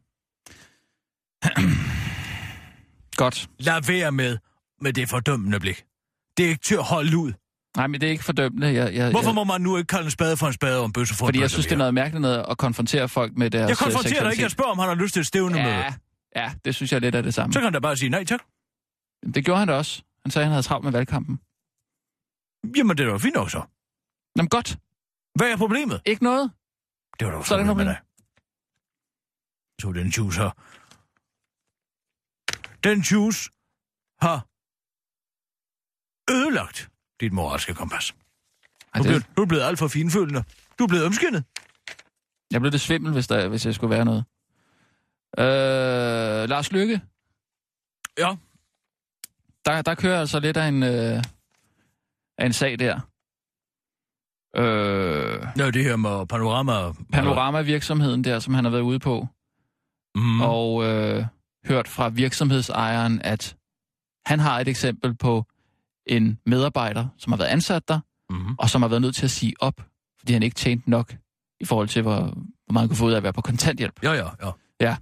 [3.16, 3.48] godt.
[3.58, 4.38] Lad være med,
[4.80, 5.84] med det fordømmende blik.
[6.36, 7.32] Det er ikke til at holde ud.
[7.78, 8.74] Nej, men det er ikke fordømmende.
[8.74, 10.86] Jeg, jeg, Hvorfor jeg, må man nu ikke kalde en spade for en spade og
[10.86, 13.36] en bøsse for fordi en jeg synes, det er noget mærkeligt noget at konfrontere folk
[13.36, 14.42] med deres Jeg konfronterer dig ikke.
[14.42, 15.62] Jeg spørger, om han har lyst til et stævne med.
[15.62, 15.94] Ja,
[16.36, 17.52] ja, det synes jeg lidt er det samme.
[17.52, 18.40] Så kan han da bare sige nej tak.
[19.34, 20.02] Det gjorde han da også.
[20.22, 21.40] Han sagde, at han havde travlt med valgkampen.
[22.76, 23.62] Jamen, det er da fint nok så.
[24.36, 24.78] Jamen godt.
[25.34, 26.00] Hvad er problemet?
[26.06, 26.50] Ikke noget.
[27.18, 27.98] Det var da Så ikke med noget dig.
[29.80, 30.50] Så den juice her.
[32.84, 33.50] Den juice
[34.20, 34.46] har
[36.34, 38.14] ødelagt dit moralske kompas.
[38.96, 40.44] Du er, blevet, du er blevet alt for finfølende.
[40.78, 41.44] Du er blevet omskinnet.
[42.50, 44.24] Jeg blev det svimmel, hvis, der, hvis jeg skulle være noget.
[45.38, 47.00] Øh, Lars Lykke.
[48.18, 48.34] Ja.
[49.64, 51.22] Der, der kører altså lidt af en, øh,
[52.38, 53.00] af en sag der.
[54.56, 56.92] Øh, Ja, det her med panorama...
[57.12, 59.26] Panorama-virksomheden der, som han har været ude på.
[60.14, 60.40] Mm.
[60.40, 61.24] Og øh,
[61.66, 63.56] hørt fra virksomhedsejeren, at
[64.26, 65.44] han har et eksempel på
[66.08, 68.54] en medarbejder, som har været ansat der, Mm.
[68.58, 69.80] og som har været nødt til at sige op,
[70.18, 71.14] fordi han ikke tjente nok
[71.60, 74.02] i forhold til, hvor, hvor meget han kunne få ud af at være på kontanthjælp.
[74.02, 74.28] Ja, ja,
[74.80, 74.96] ja.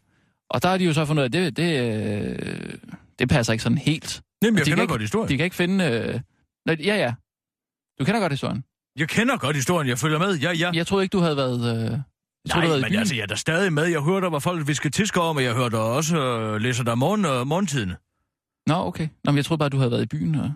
[0.50, 2.74] Og der har de jo så fundet ud af, at det, det, øh,
[3.18, 4.22] det passer ikke sådan helt.
[4.42, 5.28] Jamen, jeg de kender ikke- godt historien.
[5.28, 5.84] De kan ikke finde...
[5.84, 6.20] Øh...
[6.66, 7.14] Nej, ja, ja.
[8.00, 8.64] Du kender godt historien.
[8.98, 9.88] Jeg kender godt historien.
[9.88, 10.34] Jeg følger med.
[10.38, 10.70] Ja, ja.
[10.74, 11.60] Jeg troede ikke, du havde været...
[11.60, 11.90] Øh...
[11.90, 12.00] Jeg
[12.50, 13.84] troede, Nej, i men altså, jeg er da stadig med.
[13.84, 16.84] Jeg hørte, der var folk, vi skal tiske om, og jeg hørte også øh, læser
[16.84, 17.92] der morgen, øh, morgentiden.
[18.66, 19.08] Nå, okay.
[19.24, 20.34] Nå, men jeg troede bare, du havde været i byen.
[20.34, 20.52] Og...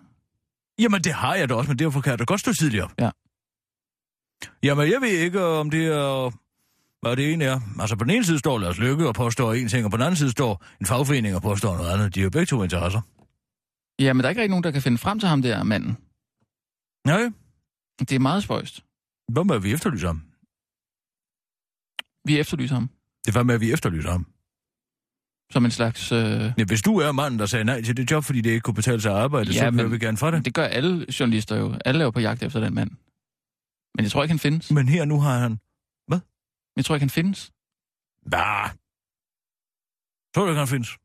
[0.80, 2.88] Jamen, det har jeg da også, men derfor kan jeg da godt stå tidligere.
[2.98, 3.10] Ja.
[4.62, 6.30] Jamen, jeg ved ikke, om det er...
[7.02, 7.60] Hvad det ene er.
[7.80, 10.02] Altså, på den ene side står Lars Lykke og påstår en ting, og på den
[10.06, 12.14] anden side står en fagforening og påstår noget andet.
[12.14, 13.00] De har jo begge to interesser.
[13.98, 15.96] Ja, men der er ikke rigtig nogen, der kan finde frem til ham der, manden.
[17.06, 17.30] Nej,
[17.98, 18.84] Det er meget spøjst.
[19.32, 20.22] hvad med, at vi efterlyser ham?
[22.24, 22.88] Vi efterlyser ham.
[23.24, 24.26] Det er hvad med, at vi efterlyser ham.
[25.52, 26.12] Som en slags...
[26.12, 26.52] Øh...
[26.58, 28.74] Ja, hvis du er manden, der sagde nej til det job, fordi det ikke kunne
[28.74, 30.44] betale sig at arbejde, Ja, så vil vi gerne fra det.
[30.44, 31.74] Det gør alle journalister jo.
[31.84, 32.90] Alle er jo på jagt efter den mand.
[33.94, 34.70] Men jeg tror ikke, han findes.
[34.70, 35.58] Men her nu har han...
[36.76, 37.50] Jeg tror ikke, han findes.
[38.30, 38.70] Bah.
[40.34, 40.96] Tror du, det kan findes?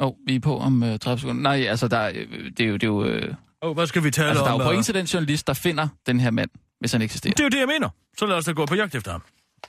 [0.00, 1.42] Åh, oh, vi er på om øh, 30 sekunder.
[1.42, 2.74] Nej, altså, der, er, øh, det er jo...
[2.74, 3.34] Det er jo øh...
[3.60, 4.60] Oh, hvad skal vi tale Altså, der er om?
[4.60, 4.84] jo point øh?
[4.84, 7.32] til den journalist, der finder den her mand, hvis han eksisterer.
[7.32, 7.88] Det er jo det, jeg mener.
[8.18, 9.22] Så lad os da gå på jagt efter ham.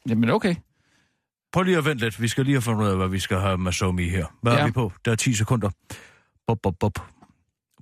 [0.09, 0.55] Jamen, okay.
[1.55, 2.21] Prøv lige at vente lidt.
[2.21, 4.25] Vi skal lige have fundet ud af, hvad vi skal have med Somi her.
[4.41, 4.59] Hvad ja.
[4.59, 4.91] Er vi på?
[5.05, 5.69] Der er 10 sekunder.
[6.47, 6.99] Bop, bop, bop.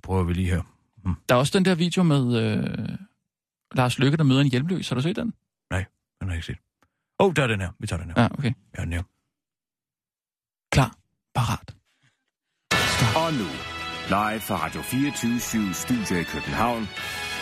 [0.02, 0.62] Prøver vi lige her.
[1.28, 2.98] Der er også den der video med øh,
[3.74, 4.88] Lars Lykke, der møder en hjemløs.
[4.88, 5.26] Har du set den?
[5.26, 5.34] Den
[6.22, 6.56] har jeg ikke set.
[7.20, 7.70] Åh, oh, der er den her.
[7.78, 8.22] Vi tager den her.
[8.22, 8.52] Ja, okay.
[8.78, 9.02] Ja, den her.
[10.72, 10.96] Klar.
[11.34, 11.74] Parat.
[13.16, 13.48] Og nu,
[14.08, 16.88] live fra Radio 24 Studio i København.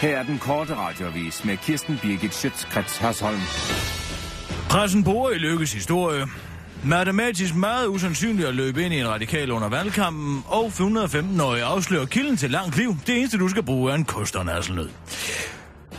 [0.00, 4.01] Her er den korte radiovis med Kirsten Birgit Schøtzgrads Hasholm.
[4.72, 6.26] Pressen bruger i Lykkes historie.
[6.84, 12.36] Matematisk meget usandsynligt at løbe ind i en radikal under valgkampen, og 115-årige afslører kilden
[12.36, 12.96] til langt liv.
[13.06, 14.90] Det eneste, du skal bruge, er en kost og.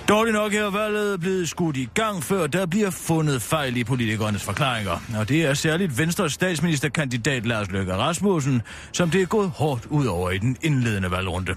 [0.09, 4.43] Dårligt nok er valget blevet skudt i gang, før der bliver fundet fejl i politikernes
[4.43, 5.03] forklaringer.
[5.19, 10.05] Og det er særligt Venstres statsministerkandidat Lars Løkke Rasmussen, som det er gået hårdt ud
[10.05, 11.55] over i den indledende valgrunde.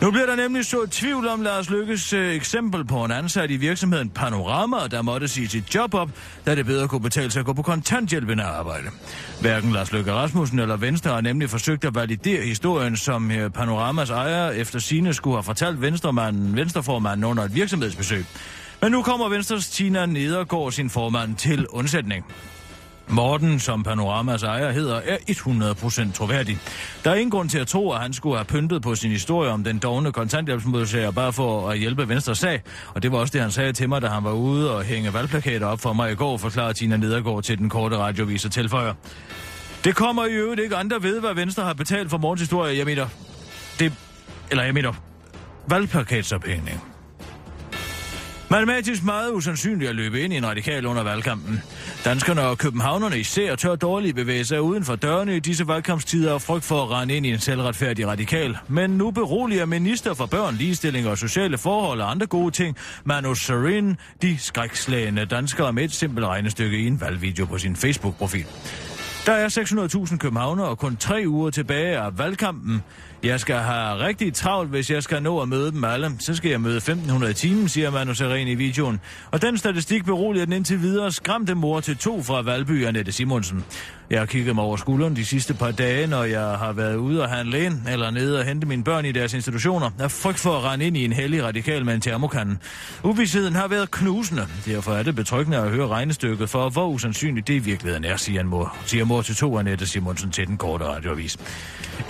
[0.00, 3.56] Nu bliver der nemlig så tvivl om Lars Lykkes øh, eksempel på en ansat i
[3.56, 6.10] virksomheden Panorama, der måtte sige sit job op,
[6.46, 8.88] da det bedre kunne betale sig at gå på kontanthjælp end at arbejde.
[9.40, 14.10] Hverken Lars Løkke Rasmussen eller Venstre har nemlig forsøgt at validere historien, som øh, Panoramas
[14.10, 18.26] ejer efter sine skulle have fortalt Venstremanden, Venstreformanden under et virksomhedsbesøg.
[18.82, 22.24] Men nu kommer Venstres Tina Nedergaard sin formand til undsætning.
[23.08, 26.58] Morten, som Panoramas ejer hedder, er 100% troværdig.
[27.04, 29.50] Der er ingen grund til at tro, at han skulle have pyntet på sin historie
[29.50, 32.62] om den dogne kontanthjælpsmodtager bare for at hjælpe Venstre sag.
[32.94, 35.14] Og det var også det, han sagde til mig, da han var ude og hænge
[35.14, 38.94] valgplakater op for mig i går, forklarede Tina Nedergaard til den korte radiovis og tilføjer.
[39.84, 42.78] Det kommer i øvrigt ikke andre ved, hvad Venstre har betalt for Mortens historie.
[42.78, 43.06] Jeg mener,
[43.78, 43.92] det...
[44.50, 44.92] Eller jeg mener,
[45.68, 46.95] valgplakatsophængning.
[48.50, 51.62] Matematisk meget usandsynligt at løbe ind i en radikal under valgkampen.
[52.04, 56.42] Danskerne og københavnerne især tør dårligt bevæge sig uden for dørene i disse valgkampstider og
[56.42, 58.56] frygt for at rende ind i en selvretfærdig radikal.
[58.68, 63.34] Men nu beroliger minister for børn, ligestilling og sociale forhold og andre gode ting, Manu
[63.34, 68.46] Sarin, de skrækslagende danskere med et simpelt regnestykke i en valgvideo på sin Facebook-profil.
[69.26, 69.48] Der er
[70.08, 72.82] 600.000 københavnere og kun tre uger tilbage af valgkampen.
[73.26, 76.12] Jeg skal have rigtig travlt, hvis jeg skal nå at møde dem alle.
[76.18, 79.00] Så skal jeg møde 1500 i timen, siger Manu Seren i videoen.
[79.30, 83.64] Og den statistik beroliger den indtil videre skræmte mor til to fra Valby, Annette Simonsen.
[84.10, 87.22] Jeg har kigget mig over skulderen de sidste par dage, når jeg har været ude
[87.22, 89.90] og handle ind, eller nede og hente mine børn i deres institutioner.
[89.98, 92.56] Jeg frygt for at rende ind i en hellig radikal med en termokande.
[93.04, 94.46] Uvidsheden har været knusende.
[94.66, 98.44] Derfor er det betryggende at høre regnestykket for, hvor usandsynligt det i virkeligheden er, siger,
[98.44, 101.38] mor, siger mor til to Annette Simonsen til den korte radioavis.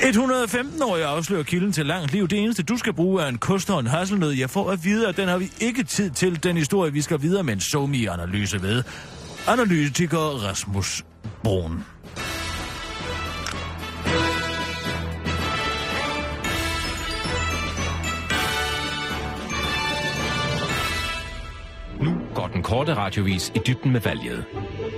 [0.03, 2.29] 115 år afsløre kilden til langt liv.
[2.29, 4.33] Det eneste, du skal bruge, er en kost og en hasselnød.
[4.33, 6.43] Jeg får at vide, at den har vi ikke tid til.
[6.43, 8.83] Den historie, vi skal videre med en somi-analyse ved.
[9.49, 11.05] Analytiker Rasmus
[11.43, 11.85] Brun.
[22.01, 24.45] Nu går den korte radiovis i dybden med valget.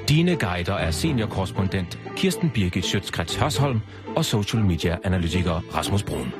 [0.08, 3.80] Dine guider er seniorkorrespondent Kirsten Birgit Schøtzgrads Hørsholm
[4.16, 6.32] og social media analytiker Rasmus Brun.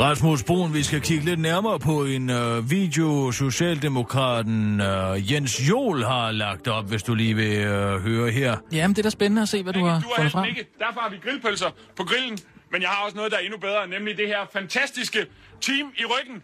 [0.00, 6.02] Rasmus Brun, vi skal kigge lidt nærmere på en øh, video, Socialdemokraten øh, Jens Jol
[6.02, 8.56] har lagt op, hvis du lige vil øh, høre her.
[8.72, 10.44] Jamen, det er da spændende at se, hvad du har du fundet frem.
[10.48, 10.66] ikke.
[10.78, 12.38] Derfor har vi grillpølser på grillen.
[12.72, 15.26] Men jeg har også noget, der er endnu bedre, nemlig det her fantastiske
[15.60, 16.36] team i ryggen.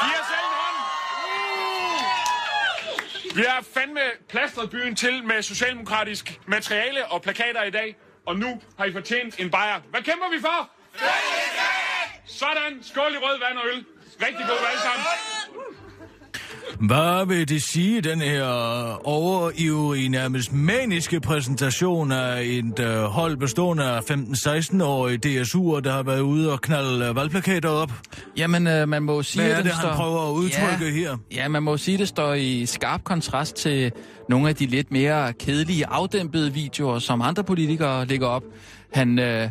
[0.00, 0.80] Giv os selv en hånd.
[3.34, 7.96] Vi har fandme plastret byen til med socialdemokratisk materiale og plakater i dag.
[8.26, 9.80] Og nu har I fortjent en bajer.
[9.90, 10.70] Hvad kæmper vi for?
[12.26, 12.82] Sådan.
[12.82, 13.84] Skål i rød vand og øl.
[14.26, 15.06] Rigtig god sammen.
[16.78, 18.44] Hvad vil det sige, den her
[19.06, 26.20] overivrige, nærmest maniske præsentation af et øh, hold bestående af 15-16-årige DSU'er, der har været
[26.20, 27.92] ude og knalde øh, valgplakater op?
[28.36, 30.04] Jamen, øh, man må sige, Hvad er at det, den han står...
[30.04, 31.16] prøver at udtrykke ja, her?
[31.34, 33.92] Ja, man må sige, at det står i skarp kontrast til
[34.28, 38.42] nogle af de lidt mere kedelige, afdæmpede videoer, som andre politikere lægger op.
[38.92, 39.48] Han øh,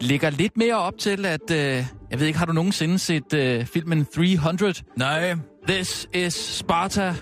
[0.00, 1.50] lægger lidt mere op til, at...
[1.50, 4.74] Øh, jeg ved ikke, har du nogensinde set øh, filmen 300?
[4.96, 5.34] Nej.
[5.68, 7.14] This is Sparta.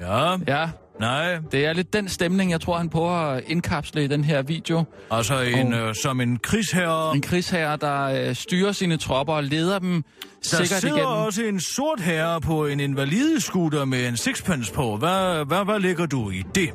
[0.00, 0.36] Ja.
[0.48, 0.70] Ja,
[1.00, 1.38] Nej.
[1.52, 4.84] det er lidt den stemning, jeg tror, han prøver at indkapsle i den her video.
[5.10, 7.14] Altså en, øh, som en krigsherre.
[7.14, 10.08] En krigsherre, der øh, styrer sine tropper og leder dem Der
[10.42, 11.12] sikkert sidder igennem.
[11.12, 14.96] også en sort herre på en invalidescooter med en sixpence på.
[14.96, 16.70] Hvad, hvad, hvad lægger du i det?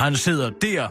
[0.00, 0.88] Han sidder der.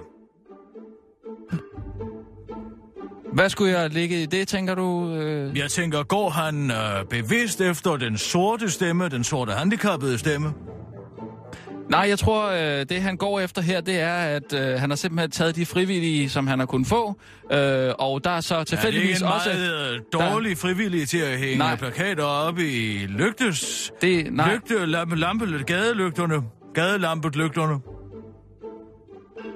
[3.38, 5.14] Hvad skulle jeg lægge i det, tænker du?
[5.14, 5.58] Øh...
[5.58, 10.54] Jeg tænker, går han øh, bevidst efter den sorte stemme, den sorte handicappede stemme?
[11.90, 14.96] Nej, jeg tror, øh, det han går efter her, det er, at øh, han har
[14.98, 17.20] simpelthen taget de frivillige, som han har kunnet få,
[17.52, 19.50] øh, og der er så Er det ikke tilfældigvis en også...
[19.50, 21.76] meget øh, dårlig frivillig til at hænge Nej.
[21.76, 23.92] plakater op i lygtes...
[24.02, 26.36] Det, nej, Lygte, lampe, lampe, gadelygterne.
[26.74, 27.80] Gadelampet-lygterne.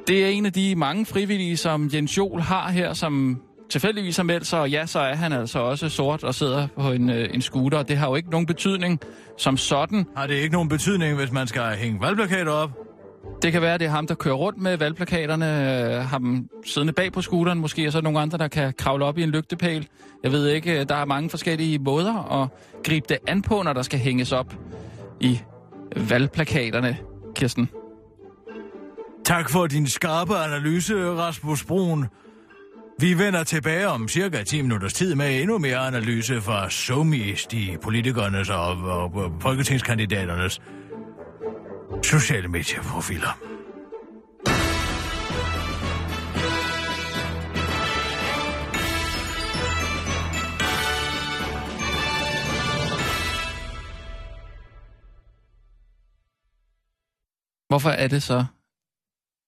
[0.07, 3.41] det er en af de mange frivillige, som Jens Jol har her, som
[3.71, 6.91] tilfældigvis har meldt sig, og ja, så er han altså også sort og sidder på
[6.91, 7.83] en, øh, en scooter.
[7.83, 8.99] Det har jo ikke nogen betydning
[9.37, 10.05] som sådan.
[10.15, 12.71] Har det ikke nogen betydning, hvis man skal hænge valgplakater op?
[13.41, 15.45] Det kan være, det er ham, der kører rundt med valgplakaterne,
[15.95, 19.17] øh, ham siddende bag på scooteren måske, og så nogle andre, der kan kravle op
[19.17, 19.87] i en lygtepæl.
[20.23, 22.49] Jeg ved ikke, øh, der er mange forskellige måder at
[22.83, 24.55] gribe det an på, når der skal hænges op
[25.19, 25.39] i
[25.95, 26.97] valgplakaterne,
[27.35, 27.69] Kirsten.
[29.25, 32.07] Tak for din skarpe analyse, Rasmus Brun.
[33.01, 37.77] Vi vender tilbage om cirka 10 minutters tid med endnu mere analyse fra SOMIS, de
[37.83, 40.61] politikernes og, og, og folketingskandidaternes
[42.03, 43.37] sociale medieprofiler.
[57.67, 58.45] Hvorfor er det så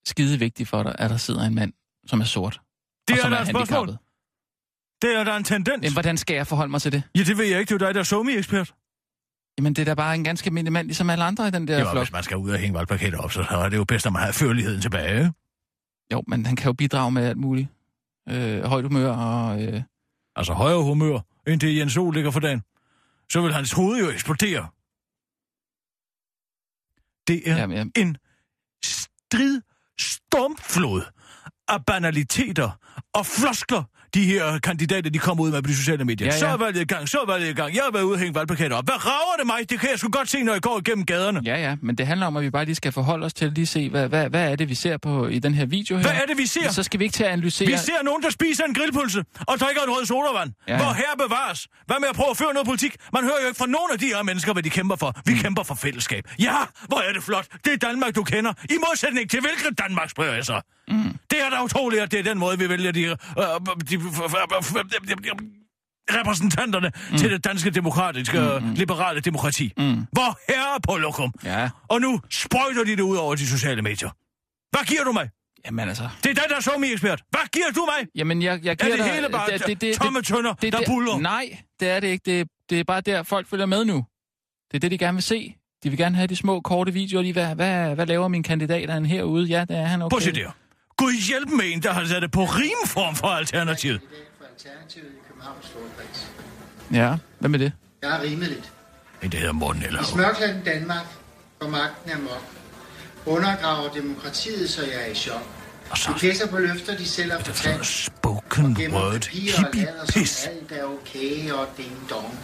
[0.06, 1.74] skide vigtigt for dig, at der sidder en mand,
[2.08, 2.63] som er sort,
[3.08, 3.88] det er er et spørgsmål.
[5.02, 5.84] Det er der en tendens.
[5.84, 7.04] Jamen, hvordan skal jeg forholde mig til det?
[7.16, 7.70] Ja, det ved jeg ikke.
[7.76, 8.74] Det er jo dig, der er SOMI-ekspert.
[9.58, 11.78] Jamen, det er da bare en ganske almindelig mand, ligesom alle andre i den der
[11.78, 11.98] Ja, flok.
[12.04, 14.22] hvis man skal ud og hænge valgplakater op, så er det jo bedst, at man
[14.22, 15.34] har førligheden tilbage.
[16.14, 17.68] Jo, men han kan jo bidrage med alt muligt.
[18.30, 19.64] Øh, højt humør og...
[19.64, 19.82] Øh,
[20.36, 22.62] Altså højere humør, end det Jens Sol ligger for dagen.
[23.32, 24.68] Så vil hans hoved jo eksplodere.
[27.28, 27.92] Det er Jamen, jamen.
[27.96, 28.18] en
[28.86, 29.62] strid
[30.00, 31.02] stormflod
[31.70, 32.70] af banaliteter
[33.14, 33.84] og floskler,
[34.14, 36.28] de her kandidater, de kommer ud med på de sociale medier.
[36.28, 36.40] Ja, ja.
[36.40, 37.76] Så er valget i gang, så er valget i gang.
[37.76, 38.86] Jeg har været ude og hænge valgplakater op.
[38.86, 39.70] Hvad rager det mig?
[39.70, 41.42] Det kan jeg sgu godt se, når jeg går igennem gaderne.
[41.46, 43.66] ja, ja, men det handler om, at vi bare lige skal forholde os til lige
[43.66, 46.04] se, hvad, hvad, hvad er det, vi ser på i den her video her.
[46.04, 46.72] Hvad er det, vi ser?
[46.72, 47.68] Så skal vi ikke til at analysere...
[47.68, 50.52] Vi ser nogen, der spiser en grillpølse og drikker en rød sodavand.
[50.68, 50.74] Ja.
[50.74, 50.84] Ja.
[50.84, 51.68] Hvor her bevares.
[51.86, 52.96] Hvad med at prøve at føre noget politik?
[53.14, 55.16] Man hører jo ikke fra nogen af de her mennesker, hvad de kæmper for.
[55.26, 55.40] Vi mm.
[55.40, 56.24] kæmper for fællesskab.
[56.40, 56.58] Ja,
[56.88, 57.48] hvor er det flot.
[57.66, 58.54] Det er Danmark, du kender.
[58.70, 60.62] I modsætning til hvilket Danmark, spørger jeg så.
[60.88, 61.18] Mm.
[61.32, 63.16] Det er da utroligt, at det er den måde, vi vælger de, øh,
[63.90, 65.30] de, de, de
[66.12, 67.18] repræsentanterne mm.
[67.18, 68.74] til det danske demokratiske, mm, mm.
[68.74, 69.74] liberale demokrati.
[69.78, 70.06] Mm.
[70.12, 71.34] Hvor herre på lokum.
[71.44, 74.10] Ja, Og nu sprøjter de det ud over de sociale medier.
[74.72, 75.30] Hvad giver du mig?
[75.66, 76.10] jamen altså...
[76.24, 77.22] Det er den, der er somi-ekspert.
[77.30, 78.08] Hvad giver du mig?
[78.16, 79.14] Jamen, jeg, jeg Er giver det dig...
[79.14, 81.20] hele bare tomme tønder, der det, buller?
[81.20, 82.40] Nej, det er det ikke.
[82.40, 84.06] Det, det er bare der, folk følger med nu.
[84.72, 85.56] Det er det, de gerne vil se.
[85.84, 87.22] De vil gerne have de små, korte videoer.
[87.22, 89.46] Lige, hvad, hvad, hvad laver min kandidat er han herude?
[89.46, 90.10] Ja, det er han okay.
[90.10, 90.52] Prøv der.
[90.98, 94.02] Gud hjælp med en, der har sat det på rimform for alternativet.
[94.38, 96.28] for Alternativet i Københavns Storkreds.
[96.92, 97.72] Ja, hvad med det?
[98.02, 98.72] Jeg er rimeligt.
[99.24, 101.06] En, der hedder Morten eller I smørklæden Danmark,
[101.60, 102.44] hvor magten er mok,
[103.26, 105.42] undergraver demokratiet, så jeg er i chok.
[105.90, 107.86] Og så De pisser på løfter, de selv har er det fortalt.
[107.86, 109.26] spoken word.
[109.32, 110.46] Hippie lader som pis.
[110.48, 112.40] alt er okay og ding dong.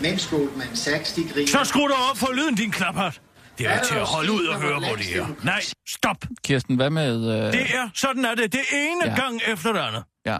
[0.00, 1.46] Mens Goldman Sachs, de griner.
[1.48, 3.20] Så skru dig op for lyden, din knaphat.
[3.58, 5.26] Det er jo til at holde ud og høre på det her.
[5.44, 6.16] Nej, stop.
[6.44, 7.16] Kirsten, hvad med...
[7.16, 7.52] Øh...
[7.52, 8.52] Det er, sådan er det.
[8.52, 9.14] Det ene Ja.
[9.20, 10.02] gang efter det andet.
[10.26, 10.38] Ja.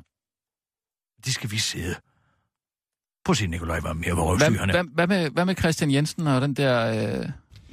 [1.25, 1.95] de skal vi sidde.
[3.25, 6.27] Prøv at se, Nikolaj, hvor mere hvor Hvad, hvad, hvad, med, hvad med Christian Jensen
[6.27, 6.87] og den der
[7.21, 7.29] øh,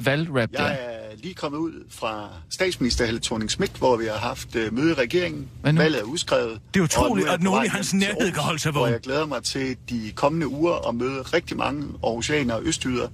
[0.06, 0.68] valgrap der?
[0.68, 4.74] Jeg er lige kommet ud fra statsminister Helle thorning Schmidt, hvor vi har haft øh,
[4.74, 5.50] møde i regeringen.
[5.62, 5.82] Hvad nu?
[5.82, 6.62] Valget er udskrevet.
[6.74, 8.92] Det er utroligt, at på nogen i hans nærhed kan holde sig vågen.
[8.94, 13.08] jeg glæder mig til de kommende uger at møde rigtig mange aarhusianere og østyder,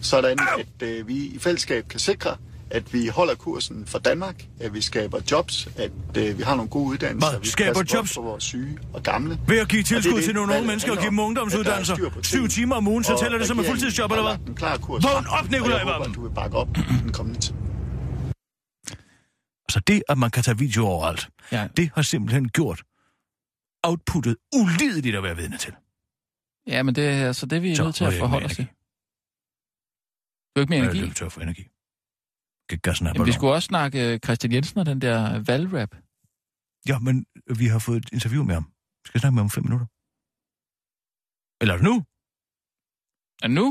[0.00, 2.36] sådan at øh, vi i fællesskab kan sikre,
[2.70, 6.70] at vi holder kursen for Danmark, at vi skaber jobs, at øh, vi har nogle
[6.70, 7.40] gode uddannelser, Hvad?
[7.40, 8.14] vi Skaber jobs?
[8.14, 9.38] for vores syge og gamle.
[9.48, 11.24] Ved at give tilskud det, til nogle unge mennesker og give dem om.
[11.26, 11.94] ungdomsuddannelser.
[11.94, 14.46] Er Syv timer om ugen, så tæller det som et fuldtidsjob, eller hvad?
[14.48, 17.54] en klar kurs Vågn op, Nikolaj at du vil bakke op i den kommende tid.
[19.68, 21.68] Altså det, at man kan tage video overalt, Ja.
[21.76, 22.82] det har simpelthen gjort
[23.82, 25.72] outputtet ulideligt at være vidne til.
[26.66, 28.66] Ja, men det er altså det, vi er Så nødt til at forholde os til.
[30.50, 31.00] Du er ikke mere Jeg er energi?
[31.00, 31.64] løbet tør for energi.
[32.82, 35.18] Gassen af Jamen, vi skulle også snakke øh, Christian Jensen og den der
[35.50, 35.92] valgrap.
[36.90, 37.26] Ja, men
[37.60, 38.64] vi har fået et interview med ham.
[39.02, 39.86] Vi skal snakke med ham om fem minutter.
[41.60, 41.96] Eller er det nu?
[43.44, 43.66] Og nu?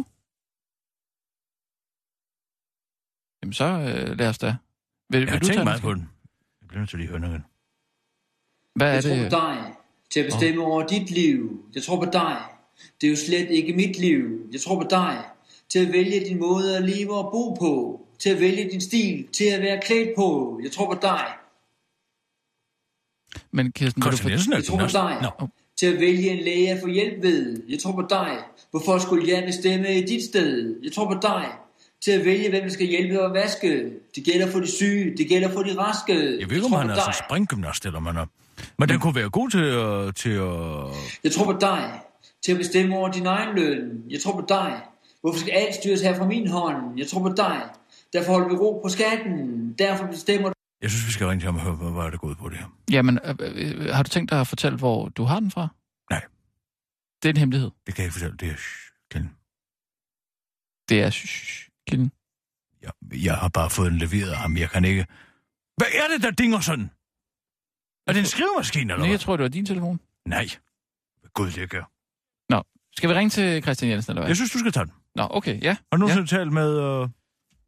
[3.39, 4.51] Jamen så øh, lad os da.
[5.09, 6.03] Vil, Jeg vil har du tænkt meget på den.
[6.61, 7.41] Jeg bliver nødt til lige at høre noget.
[8.75, 9.31] Hvad er Jeg tror det?
[9.31, 9.55] på dig
[10.11, 11.39] til at bestemme over dit liv.
[11.75, 12.35] Jeg tror på dig.
[12.97, 14.21] Det er jo slet ikke mit liv.
[14.53, 15.13] Jeg tror på dig
[15.69, 18.01] til at vælge din måde at leve og bo på.
[18.19, 19.27] Til at vælge din stil.
[19.33, 20.59] Til at være klædt på.
[20.63, 21.25] Jeg tror på dig.
[23.51, 24.29] Men Kirsten, vil du for...
[24.55, 25.31] Jeg tror på dig.
[25.39, 25.47] Nå,
[25.77, 27.63] Til at vælge en læge at få hjælp ved.
[27.69, 28.37] Jeg tror på dig.
[28.71, 30.75] Hvorfor skulle jeg bestemme i dit sted?
[30.83, 31.45] Jeg tror på dig.
[32.01, 33.91] Til at vælge, hvem der skal hjælpe og vaske.
[34.15, 35.17] Det gælder for de syge.
[35.17, 36.13] Det gælder for de raske.
[36.39, 37.07] jeg ved ikke, om han er dig.
[37.07, 38.25] altså springgymnast, eller man er...
[38.77, 40.15] Men den kunne være god til at...
[40.15, 40.95] Til at...
[41.23, 41.99] Jeg tror på dig
[42.41, 44.03] til at bestemme over din egen løn.
[44.09, 44.81] Jeg tror på dig.
[45.21, 46.97] Hvorfor skal alt styres her fra min hånd?
[46.99, 47.69] Jeg tror på dig.
[48.13, 49.73] Derfor holder vi ro på skatten.
[49.73, 50.51] Derfor bestemmer
[50.81, 52.49] Jeg synes, vi skal ringe til ham og høre, hvad hvad er det gået på
[52.49, 52.67] det her.
[52.91, 55.67] Jamen, øh, øh, har du tænkt dig at fortælle, hvor du har den fra?
[56.09, 56.23] Nej.
[57.23, 57.71] Det er en hemmelighed.
[57.85, 58.37] Det kan jeg ikke fortælle.
[58.37, 58.55] Det er...
[59.11, 59.25] Kjeld.
[60.89, 61.11] Det er
[61.87, 62.11] kilden.
[62.81, 62.91] Jeg,
[63.23, 64.57] jeg har bare fået den leveret af ham.
[64.57, 65.05] Jeg kan ikke...
[65.77, 66.89] Hvad er det, der dinger sådan?
[68.07, 69.09] Er det en skrivemaskine, eller Nej, hvad?
[69.09, 69.99] jeg tror, det var din telefon.
[70.25, 70.47] Nej.
[71.33, 71.83] Gud, det gør.
[72.49, 72.63] Nå,
[72.97, 74.29] skal vi ringe til Christian Jensen, eller hvad?
[74.29, 74.93] Jeg synes, du skal tage den.
[75.19, 75.69] Nå, okay, ja.
[75.69, 75.97] Har du ja.
[75.97, 76.69] nogensinde talt med...
[76.69, 77.09] Øh...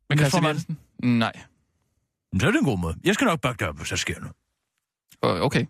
[0.09, 0.45] Med Christian?
[0.45, 0.79] Jensen?
[1.03, 1.33] Nej.
[2.31, 2.95] Men Så er det en god måde.
[3.03, 4.35] Jeg skal nok bakke dig op, hvis der sker noget.
[5.25, 5.65] Øh, Okay.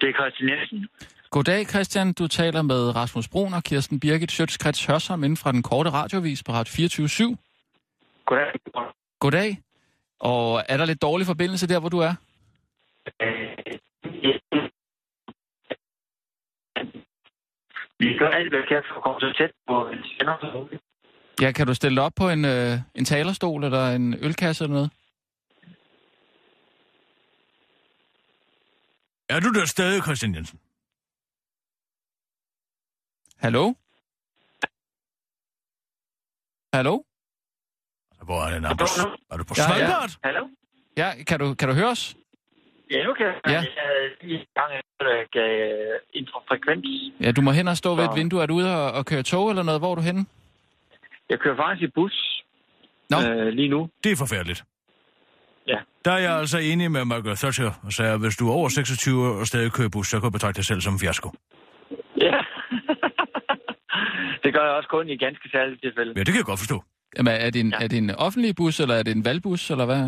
[0.00, 0.88] Det er Christian Jensen.
[1.30, 2.12] Goddag, Christian.
[2.12, 6.42] Du taler med Rasmus Brun og Kirsten Birgit Schøtzgrads Hørsholm inden fra den korte radiovis
[6.42, 7.36] på Radio 24
[8.26, 8.52] Goddag.
[9.20, 9.67] Goddag.
[10.20, 12.14] Og er der lidt dårlig forbindelse der, hvor du er?
[17.98, 20.62] Vi gør alt, hvad vi kan for at komme så tæt på en sender som
[20.62, 20.82] muligt.
[21.40, 24.90] Ja, kan du stille op på en, øh, en talerstol eller en ølkasse eller noget?
[29.28, 30.60] Er du der stadig, Christian Jensen?
[33.36, 33.74] Hallo?
[36.74, 37.02] Hallo?
[38.28, 38.98] Hvor er den Anders?
[39.32, 39.68] Er du på Ja, ja.
[39.68, 40.10] Svalbard?
[40.24, 40.42] Hallo?
[40.96, 42.16] Ja, kan du, kan du høre os?
[42.90, 43.34] Ja, nu kan jeg.
[43.46, 43.52] Ja.
[43.52, 44.70] Jeg er lige i gang
[45.00, 45.52] med at gav
[46.14, 46.86] infrafrekvens.
[47.20, 48.42] Ja, du må hen og stå ved et vindue.
[48.42, 49.80] Er du ude og, og køre tog eller noget?
[49.80, 50.26] Hvor er du henne?
[51.30, 52.44] Jeg kører faktisk i bus
[53.10, 53.16] Nå.
[53.30, 53.88] øh, lige nu.
[54.04, 54.64] Det er forfærdeligt.
[55.66, 55.78] Ja.
[56.04, 58.68] Der er jeg altså enig med Margaret Thatcher og sagde, at hvis du er over
[58.68, 61.28] 26 og stadig kører bus, så kan du betragte dig selv som en fiasko.
[62.20, 62.38] Ja.
[64.44, 66.12] det gør jeg også kun i ganske særlige tilfælde.
[66.16, 66.84] Ja, det kan jeg godt forstå.
[67.16, 67.84] Jamen, er det, en, Ja.
[67.84, 70.04] er det en offentlig bus, eller er det en valgbus, eller hvad?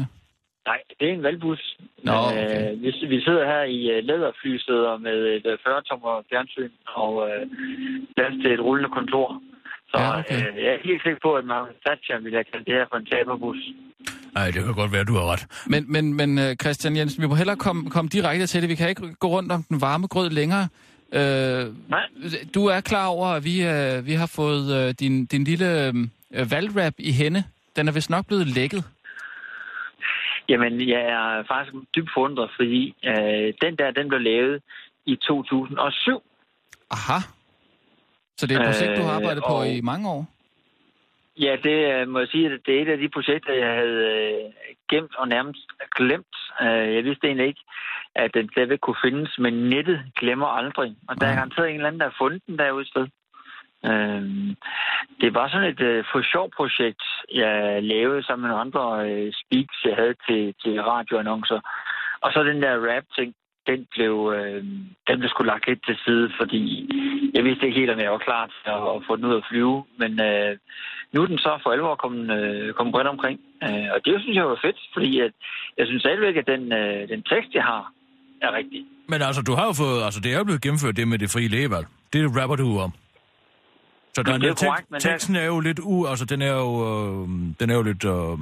[0.70, 1.76] Nej, det er en valgbus.
[2.05, 2.72] Nå, okay.
[2.72, 6.70] øh, vi, vi sidder her i uh, læderflysæder med et uh, 40-tommer fjernsyn
[7.03, 7.42] og uh,
[8.16, 9.42] plads til et rullende kontor.
[9.90, 10.34] Så Ja, okay.
[10.34, 12.96] øh, jeg er helt sikker på, at Margaret Thatcher ville have kaldt det her for
[12.96, 13.61] en taberbus.
[14.34, 15.44] Nej, det kan godt være, du har ret.
[15.72, 18.68] Men, men, men øh, Christian Jensen, vi må hellere komme, komme direkte til det.
[18.70, 20.68] Vi kan ikke gå rundt om den varme grød længere.
[21.14, 22.05] Øh, Nej.
[22.55, 25.94] du er klar over, at vi, øh, vi har fået øh, din, din lille øh,
[26.31, 27.45] valgrap i hende.
[27.76, 28.85] Den er vist nok blevet lækket.
[30.49, 34.62] Jamen, jeg er faktisk dybt forundret, fordi øh, den der, den blev lavet
[35.07, 36.22] i 2007.
[36.91, 37.18] Aha.
[38.37, 40.26] Så det er et projekt, du har Øh, arbejdet på og- i mange år?
[41.39, 44.01] Ja, det øh, må jeg sige, at det er et af de projekter, jeg havde
[44.16, 44.53] øh,
[44.91, 45.66] gemt og nærmest
[45.97, 46.35] glemt.
[46.62, 47.64] Øh, jeg vidste egentlig ikke,
[48.14, 50.97] at den stadigvæk kunne findes, men nettet glemmer aldrig.
[51.09, 53.07] Og der er garanteret en eller anden, der har fundet den derude sted.
[53.85, 54.22] Øh,
[55.20, 57.03] det var sådan et øh, for sjov projekt,
[57.35, 61.61] jeg lavede sammen med andre øh, speaks, jeg havde til, til radioannoncer.
[62.20, 63.35] Og så den der rap-ting.
[63.66, 64.64] den blev, øh,
[65.09, 66.62] den blev sgu lagt lidt til side, fordi
[67.35, 69.47] jeg vidste ikke helt, om jeg var klar til at, at få den ud at
[69.51, 69.85] flyve.
[69.99, 70.53] Men øh,
[71.12, 73.41] nu er den så for alvor kommet, øh, kommet bredt omkring.
[73.64, 75.33] Øh, og det synes jeg var fedt, fordi at,
[75.78, 77.93] jeg synes stadigvæk, at den, øh, den tekst, jeg har,
[78.43, 78.85] er rigtig.
[79.09, 79.99] Men altså, du har jo fået...
[80.07, 81.87] Altså, det er jo blevet gennemført, det med det frie lægevalg.
[82.12, 82.93] Det rapper du om.
[84.14, 86.06] Så der, det er korrekt, men teksten er jo lidt u...
[86.06, 86.72] Altså, den er jo...
[86.88, 87.28] Øh,
[87.61, 88.04] den er jo lidt...
[88.04, 88.38] Øh,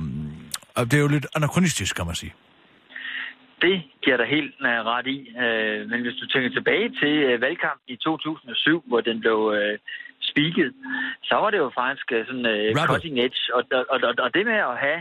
[0.90, 2.34] det er jo lidt anachronistisk, kan man sige.
[3.62, 5.18] Det giver dig helt uh, ret i.
[5.42, 9.74] Uh, men hvis du tænker tilbage til uh, valgkampen i 2007, hvor den blev uh,
[10.30, 10.70] spiket,
[11.28, 13.40] så var det jo faktisk uh, sådan uh, cutting edge.
[13.56, 15.00] Og, og, og, og det med at have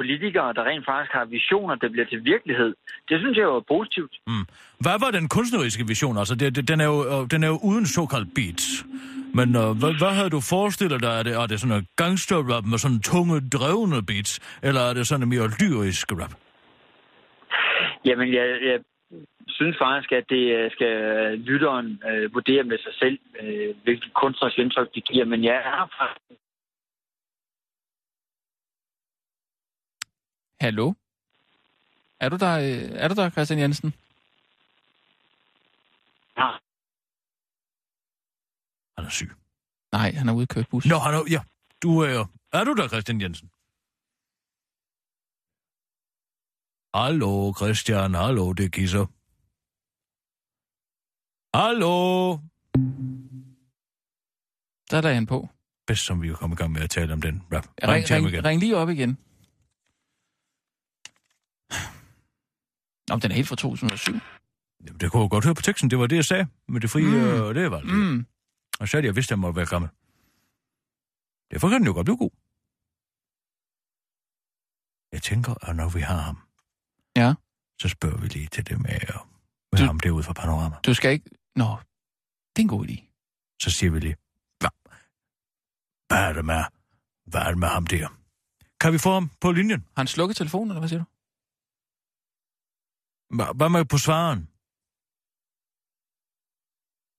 [0.00, 2.70] politikere, der rent faktisk har visioner, der bliver til virkelighed,
[3.08, 4.14] det synes jeg jo er positivt.
[4.26, 4.46] Mm.
[4.84, 6.18] Hvad var den kunstneriske vision?
[6.18, 8.66] Altså, det, det, den, er jo, den er jo uden såkaldt beats.
[9.38, 11.12] Men uh, hvad, hvad havde du forestillet dig?
[11.18, 14.32] Er det, er det sådan en gangsterrap med sådan tunge, drevne beats?
[14.62, 16.34] Eller er det sådan en mere lyrisk rap?
[18.04, 18.80] Jamen, jeg, jeg
[19.48, 20.94] synes faktisk, at det skal
[21.38, 25.24] lytteren øh, vurdere med sig selv, øh, hvilket kunstnerisk indtryk det giver.
[25.24, 26.40] Men jeg er faktisk...
[30.60, 30.92] Hallo?
[32.20, 33.94] Er du der, øh, er du der Christian Jensen?
[36.38, 36.50] Ja.
[38.96, 39.30] Han er syg.
[39.92, 40.86] Nej, han er ude at køre bus.
[40.86, 41.40] Nå, han er, ja.
[41.82, 43.48] Du er Er du der, Christian Jensen?
[46.94, 48.14] Hallo, Christian.
[48.14, 49.06] Hallo, det er Kisser.
[51.56, 52.38] Hallo?
[54.90, 55.48] Der er han på.
[55.86, 57.66] Bedst som vi er kommet i gang med at tale om den rap.
[57.82, 59.18] Ring, ring, ring, ring lige op igen.
[63.10, 64.12] Om den er helt fra 2007.
[64.86, 65.90] Jamen, det kunne jeg godt høre på teksten.
[65.90, 67.42] Det var det, jeg sagde med det frie, mm.
[67.42, 67.94] og det var det.
[67.94, 68.26] Mm.
[68.80, 69.90] Og så er det, jeg vidste, at jeg måtte være gammel.
[71.50, 72.34] Derfor kan den jo godt blive god.
[75.14, 76.38] Jeg tænker, at når vi har ham,
[77.16, 77.34] ja.
[77.80, 78.98] så spørger vi lige til det med,
[79.72, 80.76] med du, ham derude fra Panorama.
[80.86, 81.30] Du skal ikke...
[81.56, 81.68] Nå,
[82.52, 82.96] det er en god idé.
[83.62, 84.16] Så siger vi lige,
[84.60, 84.70] hvad,
[86.08, 86.64] hvad er det med,
[87.24, 88.08] hvad er det med ham der?
[88.80, 89.80] Kan vi få ham på linjen?
[89.80, 91.08] Har han slukket telefonen, eller hvad siger du?
[93.58, 94.40] Hvad med på svaren?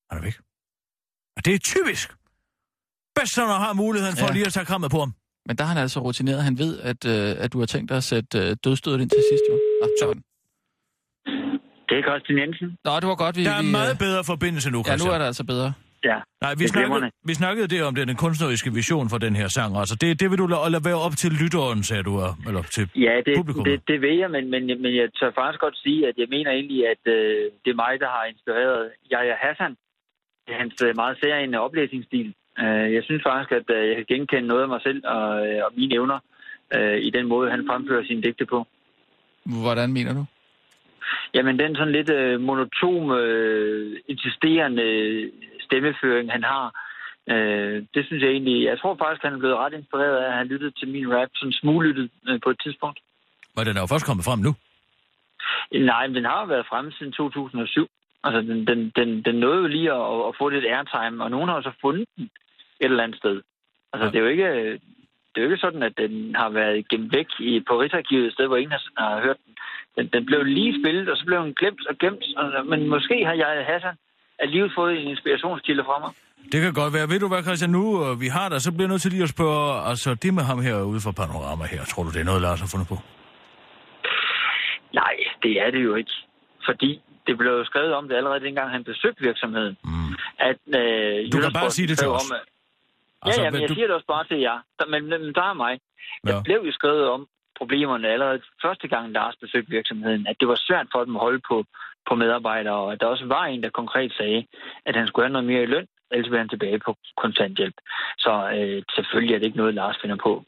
[0.09, 0.37] Han er væk.
[1.45, 2.07] Det er typisk.
[3.15, 4.33] Bedst, når har muligheden for ja.
[4.33, 5.11] lige at tage krammet på ham.
[5.47, 6.43] Men der er han altså rutineret.
[6.49, 9.23] Han ved, at, øh, at du har tænkt dig at sætte øh, dødstødet ind til
[9.31, 9.55] sidst, jo.
[9.81, 10.21] Nå, sådan.
[11.89, 12.67] Det er Christian Jensen.
[12.85, 13.43] Nå, det var godt, vi...
[13.43, 14.99] Der er vi, meget bedre forbindelse nu, Christian.
[14.99, 15.73] Ja, nu er det altså bedre.
[16.09, 19.71] Ja, Nej, vi snakkede, vi snakkede det om den kunstneriske vision for den her sang.
[19.81, 22.13] Altså, det, det vil du lade, lade være op til lytteren, sagde du,
[22.47, 23.63] eller til ja, det, publikum.
[23.63, 26.51] det, det vil jeg, men, men, men jeg tør faktisk godt sige, at jeg mener
[26.57, 28.81] egentlig, at øh, det er mig, der har inspireret
[29.11, 29.73] Jaja Hassan.
[30.47, 32.33] Hans øh, meget særlige oplæsningsstil.
[32.59, 35.29] Øh, jeg synes faktisk, at øh, jeg kan genkende noget af mig selv og,
[35.65, 36.19] og mine evner
[37.07, 38.67] i den måde, han fremfører sine digte på.
[39.45, 40.25] Hvordan mener du?
[41.33, 44.85] Jamen, den sådan lidt øh, monotom, øh, insisterende
[45.67, 46.65] stemmeføring, han har,
[47.33, 48.63] øh, det synes jeg egentlig...
[48.63, 51.29] Jeg tror faktisk, han er blevet ret inspireret af, at han lyttede til min rap,
[51.35, 52.99] sådan smuglyttet øh, på et tidspunkt.
[53.55, 54.51] Men den er jo først kommet frem nu.
[55.91, 57.87] Nej, men den har været fremme siden 2007.
[58.25, 61.49] Altså, den, den, den, den nåede jo lige at, at få lidt airtime, og nogen
[61.49, 62.23] har jo så fundet den
[62.81, 63.41] et eller andet sted.
[63.93, 64.11] Altså, ja.
[64.11, 64.79] det er jo ikke...
[65.29, 68.33] Det er jo ikke sådan, at den har været gemt væk i, på Rigsarkivet, et
[68.33, 69.53] sted, hvor ingen har, har hørt den.
[69.97, 70.05] den.
[70.13, 72.23] Den blev lige spillet, og så blev den glemt og gemt.
[72.71, 73.95] Men måske har jeg Hassan
[74.39, 76.11] alligevel fået en inspirationskilde fra mig.
[76.51, 77.09] Det kan godt være.
[77.09, 79.23] Ved du hvad, Christian, nu øh, vi har der, så bliver jeg nødt til lige
[79.23, 82.41] at spørge, altså det med ham herude fra Panorama her, tror du, det er noget,
[82.41, 82.97] Lars har fundet på?
[84.93, 86.15] Nej, det er det jo ikke.
[86.67, 89.77] Fordi det blev jo skrevet om det allerede dengang, han besøgte virksomheden.
[89.83, 90.13] Mm.
[90.49, 92.31] At, øh, du kan bare sige det til os.
[92.31, 93.73] Om, ja, altså, ja, men jeg du...
[93.73, 94.57] siger det også bare til jer.
[94.87, 95.79] Men, men der er mig.
[96.25, 96.31] Ja.
[96.31, 100.59] Der blev jo skrevet om problemerne allerede første gang, Lars besøgte virksomheden, at det var
[100.67, 101.65] svært for dem at holde på,
[102.09, 104.45] på medarbejdere, og at der også var en, der konkret sagde,
[104.85, 107.75] at han skulle have noget mere i løn, ellers ville han tilbage på kontanthjælp.
[108.17, 110.43] Så øh, selvfølgelig er det ikke noget, Lars finder på.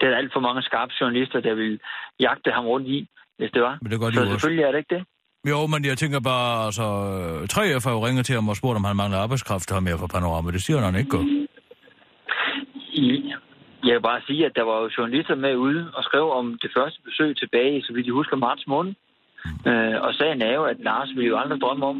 [0.00, 1.80] Det er alt for mange skarpe journalister, der vil
[2.20, 3.78] jagte ham rundt i, hvis det var.
[3.82, 5.04] Men det gør de Så selvfølgelig er det ikke det.
[5.48, 6.86] Jo, men jeg tænker bare, altså,
[7.52, 10.06] 3F har jo ringet til ham og spurgt, om han mangler arbejdskraft her med for
[10.06, 10.50] Panorama.
[10.50, 11.18] Det siger han ikke.
[12.92, 13.32] I,
[13.84, 16.70] jeg kan bare sige, at der var jo journalister med ude og skrev om det
[16.76, 18.94] første besøg tilbage, så vidt jeg husker, marts måned.
[19.70, 21.96] Øh, og sagen er jo, at Lars ville jo aldrig drømme om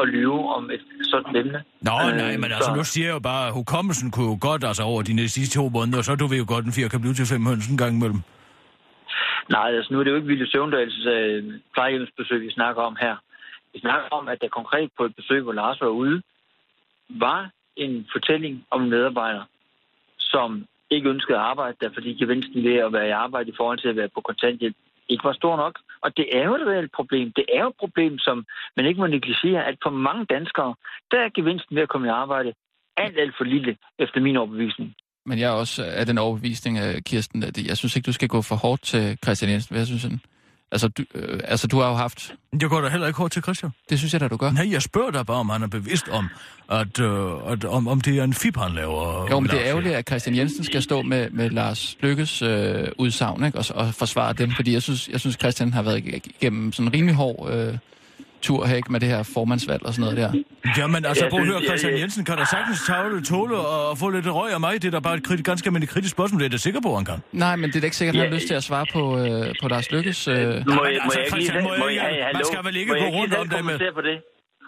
[0.00, 1.58] at lyve om et sådan emne.
[1.88, 2.76] Nå, øh, nej, men altså, så...
[2.76, 5.58] nu siger jeg jo bare, at hukommelsen kunne jo godt, altså over de næste sidste
[5.58, 7.68] to måneder, og så du ved jo godt, en fire kan blive til fem høns
[7.68, 8.20] en gang imellem.
[9.48, 13.16] Nej, altså nu er det jo ikke Ville Søvndals øh, plejehjemsbesøg, vi snakker om her.
[13.72, 16.22] Vi snakker om, at der konkret på et besøg, hvor Lars var ude,
[17.08, 19.44] var en fortælling om en medarbejder,
[20.18, 23.78] som ikke ønskede at arbejde der, fordi gevinsten ved at være i arbejde i forhold
[23.78, 24.76] til at være på kontanthjælp
[25.08, 25.78] ikke var stor nok.
[26.00, 27.32] Og det er jo et reelt problem.
[27.32, 30.74] Det er jo et problem, som man ikke må negligere, at for mange danskere,
[31.10, 32.52] der er gevinsten ved at komme i arbejde
[32.96, 34.94] alt, alt for lille, efter min overbevisning.
[35.26, 38.42] Men jeg er også af den overbevisning, Kirsten, at jeg synes ikke, du skal gå
[38.42, 39.74] for hårdt til Christian Jensen.
[39.74, 40.20] Hvad synes sådan?
[40.72, 42.34] Altså du, øh, altså, du har jo haft...
[42.60, 43.72] Jeg går da heller ikke hårdt til Christian.
[43.90, 44.50] Det synes jeg da, du gør.
[44.50, 46.28] Nej, jeg spørger dig bare, om han er bevidst om,
[46.70, 49.26] at, øh, at om, om det er en fib, han laver.
[49.30, 52.88] Jo, men det er ærgerligt, at Christian Jensen skal stå med, med Lars Lykkes øh,
[52.98, 53.58] udsagn ikke?
[53.58, 56.92] Og, og forsvare dem, fordi jeg synes, jeg synes Christian har været igennem sådan en
[56.94, 57.50] rimelig hård...
[57.54, 57.78] Øh,
[58.42, 60.30] tur her, ikke, med det her formandsvalg og sådan noget der.
[60.78, 64.26] Jamen, altså, prøv at høre, Christian Jensen kan da sagtens tavle, tåle og få lidt
[64.26, 64.82] røg af mig.
[64.82, 66.90] Det er da bare et kritisk, ganske almindeligt kritisk spørgsmål, det er jeg sikker på,
[66.94, 67.18] han kan.
[67.32, 69.02] Nej, men det er da ikke sikkert, at han har lyst til at svare på,
[69.18, 70.28] øh, på Lars Lykkes...
[70.28, 70.34] Øh...
[70.34, 70.68] Må jeg, altså,
[71.06, 73.78] må jeg, Christian, må jeg, jeg, man skal vel ikke gå rundt om det med...
[73.94, 74.16] På det?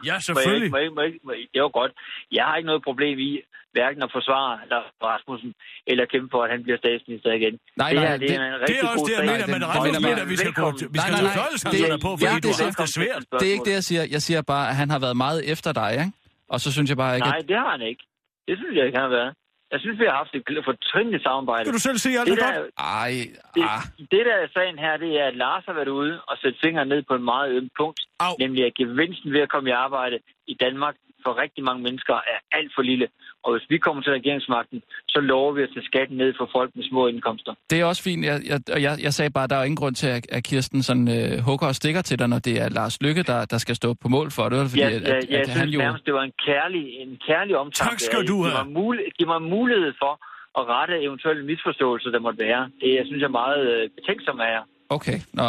[0.06, 0.70] Ja, selvfølgelig.
[0.70, 1.92] Må jeg, må jeg, må jeg, det var godt.
[2.32, 3.30] Jeg har ikke noget problem i,
[3.76, 5.50] hverken at forsvare Lars Rasmussen,
[5.90, 7.54] eller kæmpe for, at han bliver statsminister igen.
[7.82, 9.96] Nej, det, nej, det, det, er, en det er også det, jeg mener, men Rasmus
[10.08, 10.66] mener, at vi skal gå
[10.96, 13.22] vi skal tage fløjelshandlerne på, fordi du har haft det svært.
[13.40, 14.02] Det er ikke det, jeg siger.
[14.16, 16.12] Jeg siger bare, at han har været meget efter dig, ikke?
[16.52, 17.28] Og så synes jeg bare ikke...
[17.34, 18.02] Nej, det har han ikke.
[18.48, 19.32] Det synes jeg ikke, han har været.
[19.74, 21.64] Jeg synes, vi har haft et fortrændigt samarbejde.
[21.64, 22.56] Kan du selv se alt det, godt?
[22.78, 23.12] Ej,
[23.54, 23.82] det, ah.
[24.12, 26.88] det, der er sagen her, det er, at Lars har været ude og sætte fingeren
[26.88, 28.00] ned på en meget øm punkt.
[28.20, 28.32] Au.
[28.44, 30.16] Nemlig at gevinsten ved at komme i arbejde
[30.52, 30.94] i Danmark
[31.24, 33.06] for rigtig mange mennesker er alt for lille.
[33.44, 36.70] Og hvis vi kommer til regeringsmagten, så lover vi at tage skatten ned for folk
[36.76, 37.52] med små indkomster.
[37.70, 38.24] Det er også fint.
[38.24, 40.82] Jeg, jeg, jeg, jeg sagde bare, at der er ingen grund til, at, at Kirsten
[40.82, 43.74] sådan, uh, hugger og stikker til dig, når det er Lars Lykke, der, der skal
[43.76, 44.70] stå på mål for det.
[44.70, 45.78] Fordi, ja, at, ja, at, jeg at synes han jo...
[45.78, 47.90] nærmest, det var en kærlig, en kærlig omtanke.
[47.90, 48.56] Tak skal du have.
[48.56, 50.12] Giv mig, mulighed, giv mig mulighed for
[50.60, 52.62] at rette eventuelle misforståelser, der måtte være.
[52.80, 54.64] Det jeg synes jeg er meget uh, betænksom af jer.
[54.96, 55.44] Okay, Nå,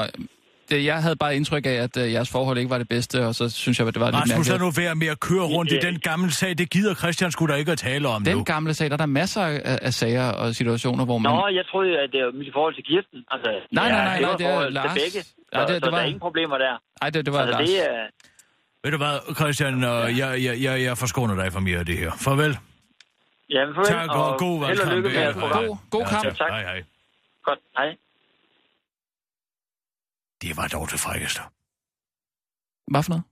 [0.71, 3.49] jeg havde bare indtryk af, at uh, jeres forhold ikke var det bedste, og så
[3.49, 4.53] synes jeg, at det var Rasmus, lidt mærkeligt.
[4.53, 6.57] Rasmus, nu være med at køre rundt ja, i den gamle sag.
[6.57, 8.43] Det gider Christian skulle da ikke at tale om Den nu.
[8.43, 11.31] gamle sag, der er der masser af, af sager og situationer, hvor man...
[11.31, 13.19] Nå, jeg troede, at det var mit forhold til Kirsten.
[13.31, 14.93] Altså, nej, nej, nej, nej, det er Lars.
[14.93, 15.21] Til begge.
[15.23, 15.97] Så, ja, det, det, så var...
[15.97, 16.73] der er ingen problemer der.
[17.01, 17.69] Nej, det, det var altså, Lars.
[17.69, 18.03] Det er...
[18.83, 21.97] Ved du hvad, Christian, øh, jeg, jeg, jeg, jeg forskåner dig for mere af det
[21.97, 22.11] her.
[22.25, 22.57] Farvel.
[23.49, 23.91] Jamen, farvel.
[23.91, 24.89] Tak, og, og god valgkamp.
[24.89, 26.25] Held og lykke med at God, god kamp.
[26.25, 26.49] Ja, tak.
[26.49, 26.83] Hej, hej.
[27.47, 27.89] Godt, hej.
[30.41, 31.41] Det var dog det frækkeste.
[32.91, 33.23] Hvad for noget?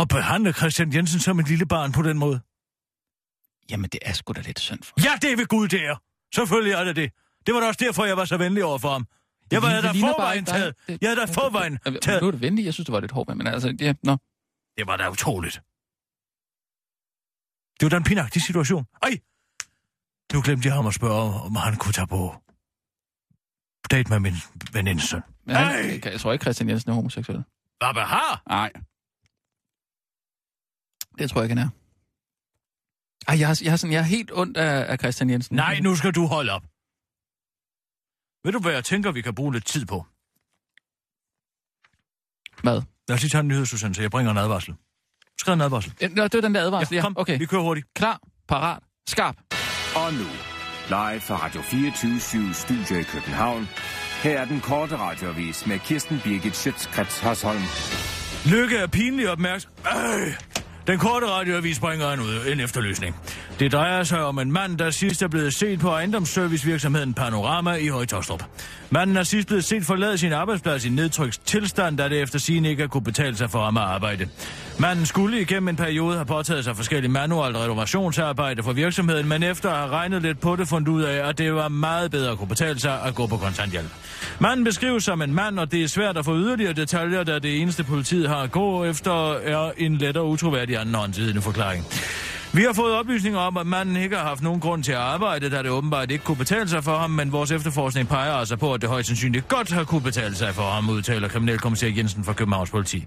[0.00, 2.40] Og behandle Christian Jensen som et lille barn på den måde.
[3.70, 5.96] Jamen, det er sgu da lidt synd for Ja, det er ved Gud, det er.
[6.34, 7.12] Selvfølgelig er det det.
[7.46, 9.06] Det var da også derfor, jeg var så venlig over for ham.
[9.50, 10.74] Jeg var da forvejen taget.
[10.88, 12.22] Jeg havde da forvejen taget.
[12.22, 12.64] Nu er det venlig.
[12.64, 14.16] Jeg synes, det var lidt hårdt, men altså, ja, nå.
[14.76, 15.54] Det var da utroligt.
[17.76, 18.84] Det var da en pinagtig situation.
[19.02, 19.14] Ej!
[20.32, 22.34] Nu glemte jeg ham at spørge, om han kunne tage på
[23.90, 24.34] date med min
[24.72, 25.22] venindes søn.
[25.44, 27.44] Men han, jeg, tror ikke, Christian Jensen er homoseksuel.
[27.78, 28.42] Hvad har?
[28.48, 28.72] Nej.
[31.18, 31.70] Det tror jeg ikke, han er.
[33.28, 35.56] Ej, jeg har, jeg har, sådan, jeg er helt ondt af, af Christian Jensen.
[35.56, 36.62] Nej, nu skal du holde op.
[38.44, 40.06] Ved du, hvad jeg tænker, vi kan bruge lidt tid på?
[42.62, 42.82] Hvad?
[43.08, 44.74] Lad os lige tage en nyhed, Susanne, så jeg bringer en advarsel.
[45.38, 45.94] Skriv en advarsel.
[46.00, 47.02] Ja, det var den der advarsel, ja.
[47.02, 47.38] Kom, okay.
[47.38, 47.86] vi kører hurtigt.
[47.94, 49.36] Klar, parat, skarp.
[49.96, 50.49] Og nu,
[50.90, 53.68] live fra Radio 24 Studio i København.
[54.22, 57.62] Her er den korte radiovis med Kirsten Birgit Schøtzgrads Hasholm.
[58.46, 59.70] Lykke er pinlig opmærksom.
[59.86, 60.34] Øh.
[60.86, 63.16] Den korte radioavis bringer en, ud, en efterløsning.
[63.58, 67.88] Det drejer sig om en mand, der sidst er blevet set på ejendomsservicevirksomheden Panorama i
[67.88, 68.44] Højtostrup.
[68.92, 72.64] Manden er sidst blevet set forlade sin arbejdsplads i nedtrykt tilstand, da det efter sin
[72.64, 74.28] ikke kunne betale sig for ham at arbejde.
[74.78, 79.70] Manden skulle igennem en periode have påtaget sig forskellige manuelt renovationsarbejde for virksomheden, men efter
[79.70, 82.38] at have regnet lidt på det, fundet ud af, at det var meget bedre at
[82.38, 83.90] kunne betale sig at gå på kontanthjælp.
[84.38, 87.60] Manden beskrives som en mand, og det er svært at få yderligere detaljer, da det
[87.60, 91.86] eneste politiet har at gå efter er en let og utroværdig andenhåndsidende forklaring.
[92.52, 95.50] Vi har fået oplysninger om, at manden ikke har haft nogen grund til at arbejde,
[95.50, 98.74] da det åbenbart ikke kunne betale sig for ham, men vores efterforskning peger altså på,
[98.74, 102.32] at det højst sandsynligt godt har kunne betale sig for ham, udtaler kriminalkommissær Jensen fra
[102.32, 103.06] Københavns politi.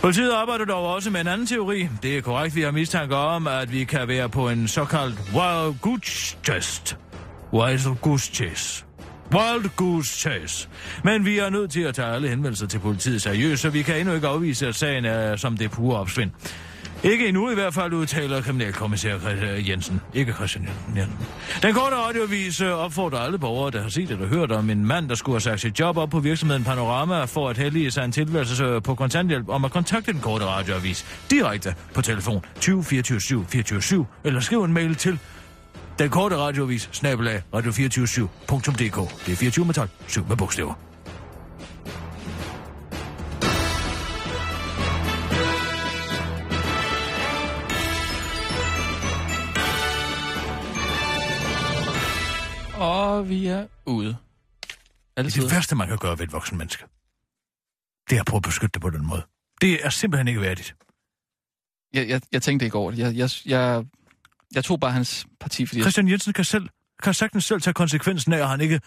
[0.00, 1.88] Politiet arbejder dog også med en anden teori.
[2.02, 5.80] Det er korrekt, vi har mistanke om, at vi kan være på en såkaldt wild
[5.80, 6.96] goose chest.
[7.52, 8.84] Wild goose chase.
[9.32, 10.68] Wild Goose Chase.
[11.04, 14.00] Men vi er nødt til at tage alle henvendelser til politiet seriøst, så vi kan
[14.00, 16.30] endnu ikke afvise, at sagen er som det pure opsvind.
[17.04, 20.00] Ikke endnu i hvert fald, udtaler kriminalkommissær øh, Jensen.
[20.14, 21.26] Ikke Christian Jensen.
[21.62, 25.08] Den korte radiovis øh, opfordrer alle borgere, der har set eller hørt om en mand,
[25.08, 28.12] der skulle have sagt sit job op på virksomheden Panorama for at hellige sig en
[28.12, 33.20] tilværelse øh, på kontanthjælp, om at kontakte den korte radioavis direkte på telefon 20 24
[33.20, 35.18] 7 24 7, eller skriv en mail til
[35.98, 39.26] den korte radiovis, snabelag radio247.dk.
[39.26, 40.93] Det er 24 med 12, 7 med bogstaver.
[52.84, 54.16] Og vi er ude.
[55.16, 55.42] Altid.
[55.42, 56.84] Det værste, man kan gøre ved et voksen menneske.
[58.10, 59.22] Det er at prøve at beskytte det på den måde.
[59.60, 60.76] Det er simpelthen ikke værdigt.
[61.92, 62.98] Jeg, jeg, jeg tænkte ikke over det.
[62.98, 63.84] Jeg, jeg, jeg,
[64.54, 65.80] jeg tog bare hans parti, fordi...
[65.80, 66.68] Christian Jensen kan, selv,
[67.02, 68.80] kan sagtens selv tage konsekvensen af, at han ikke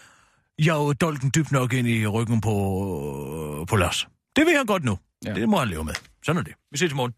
[0.58, 4.08] jager dolken dybt nok ind i ryggen på, på Lars.
[4.36, 4.98] Det vil han godt nu.
[5.24, 5.34] Ja.
[5.34, 5.94] Det må han leve med.
[6.24, 6.54] Sådan er det.
[6.70, 7.14] Vi ses i morgen.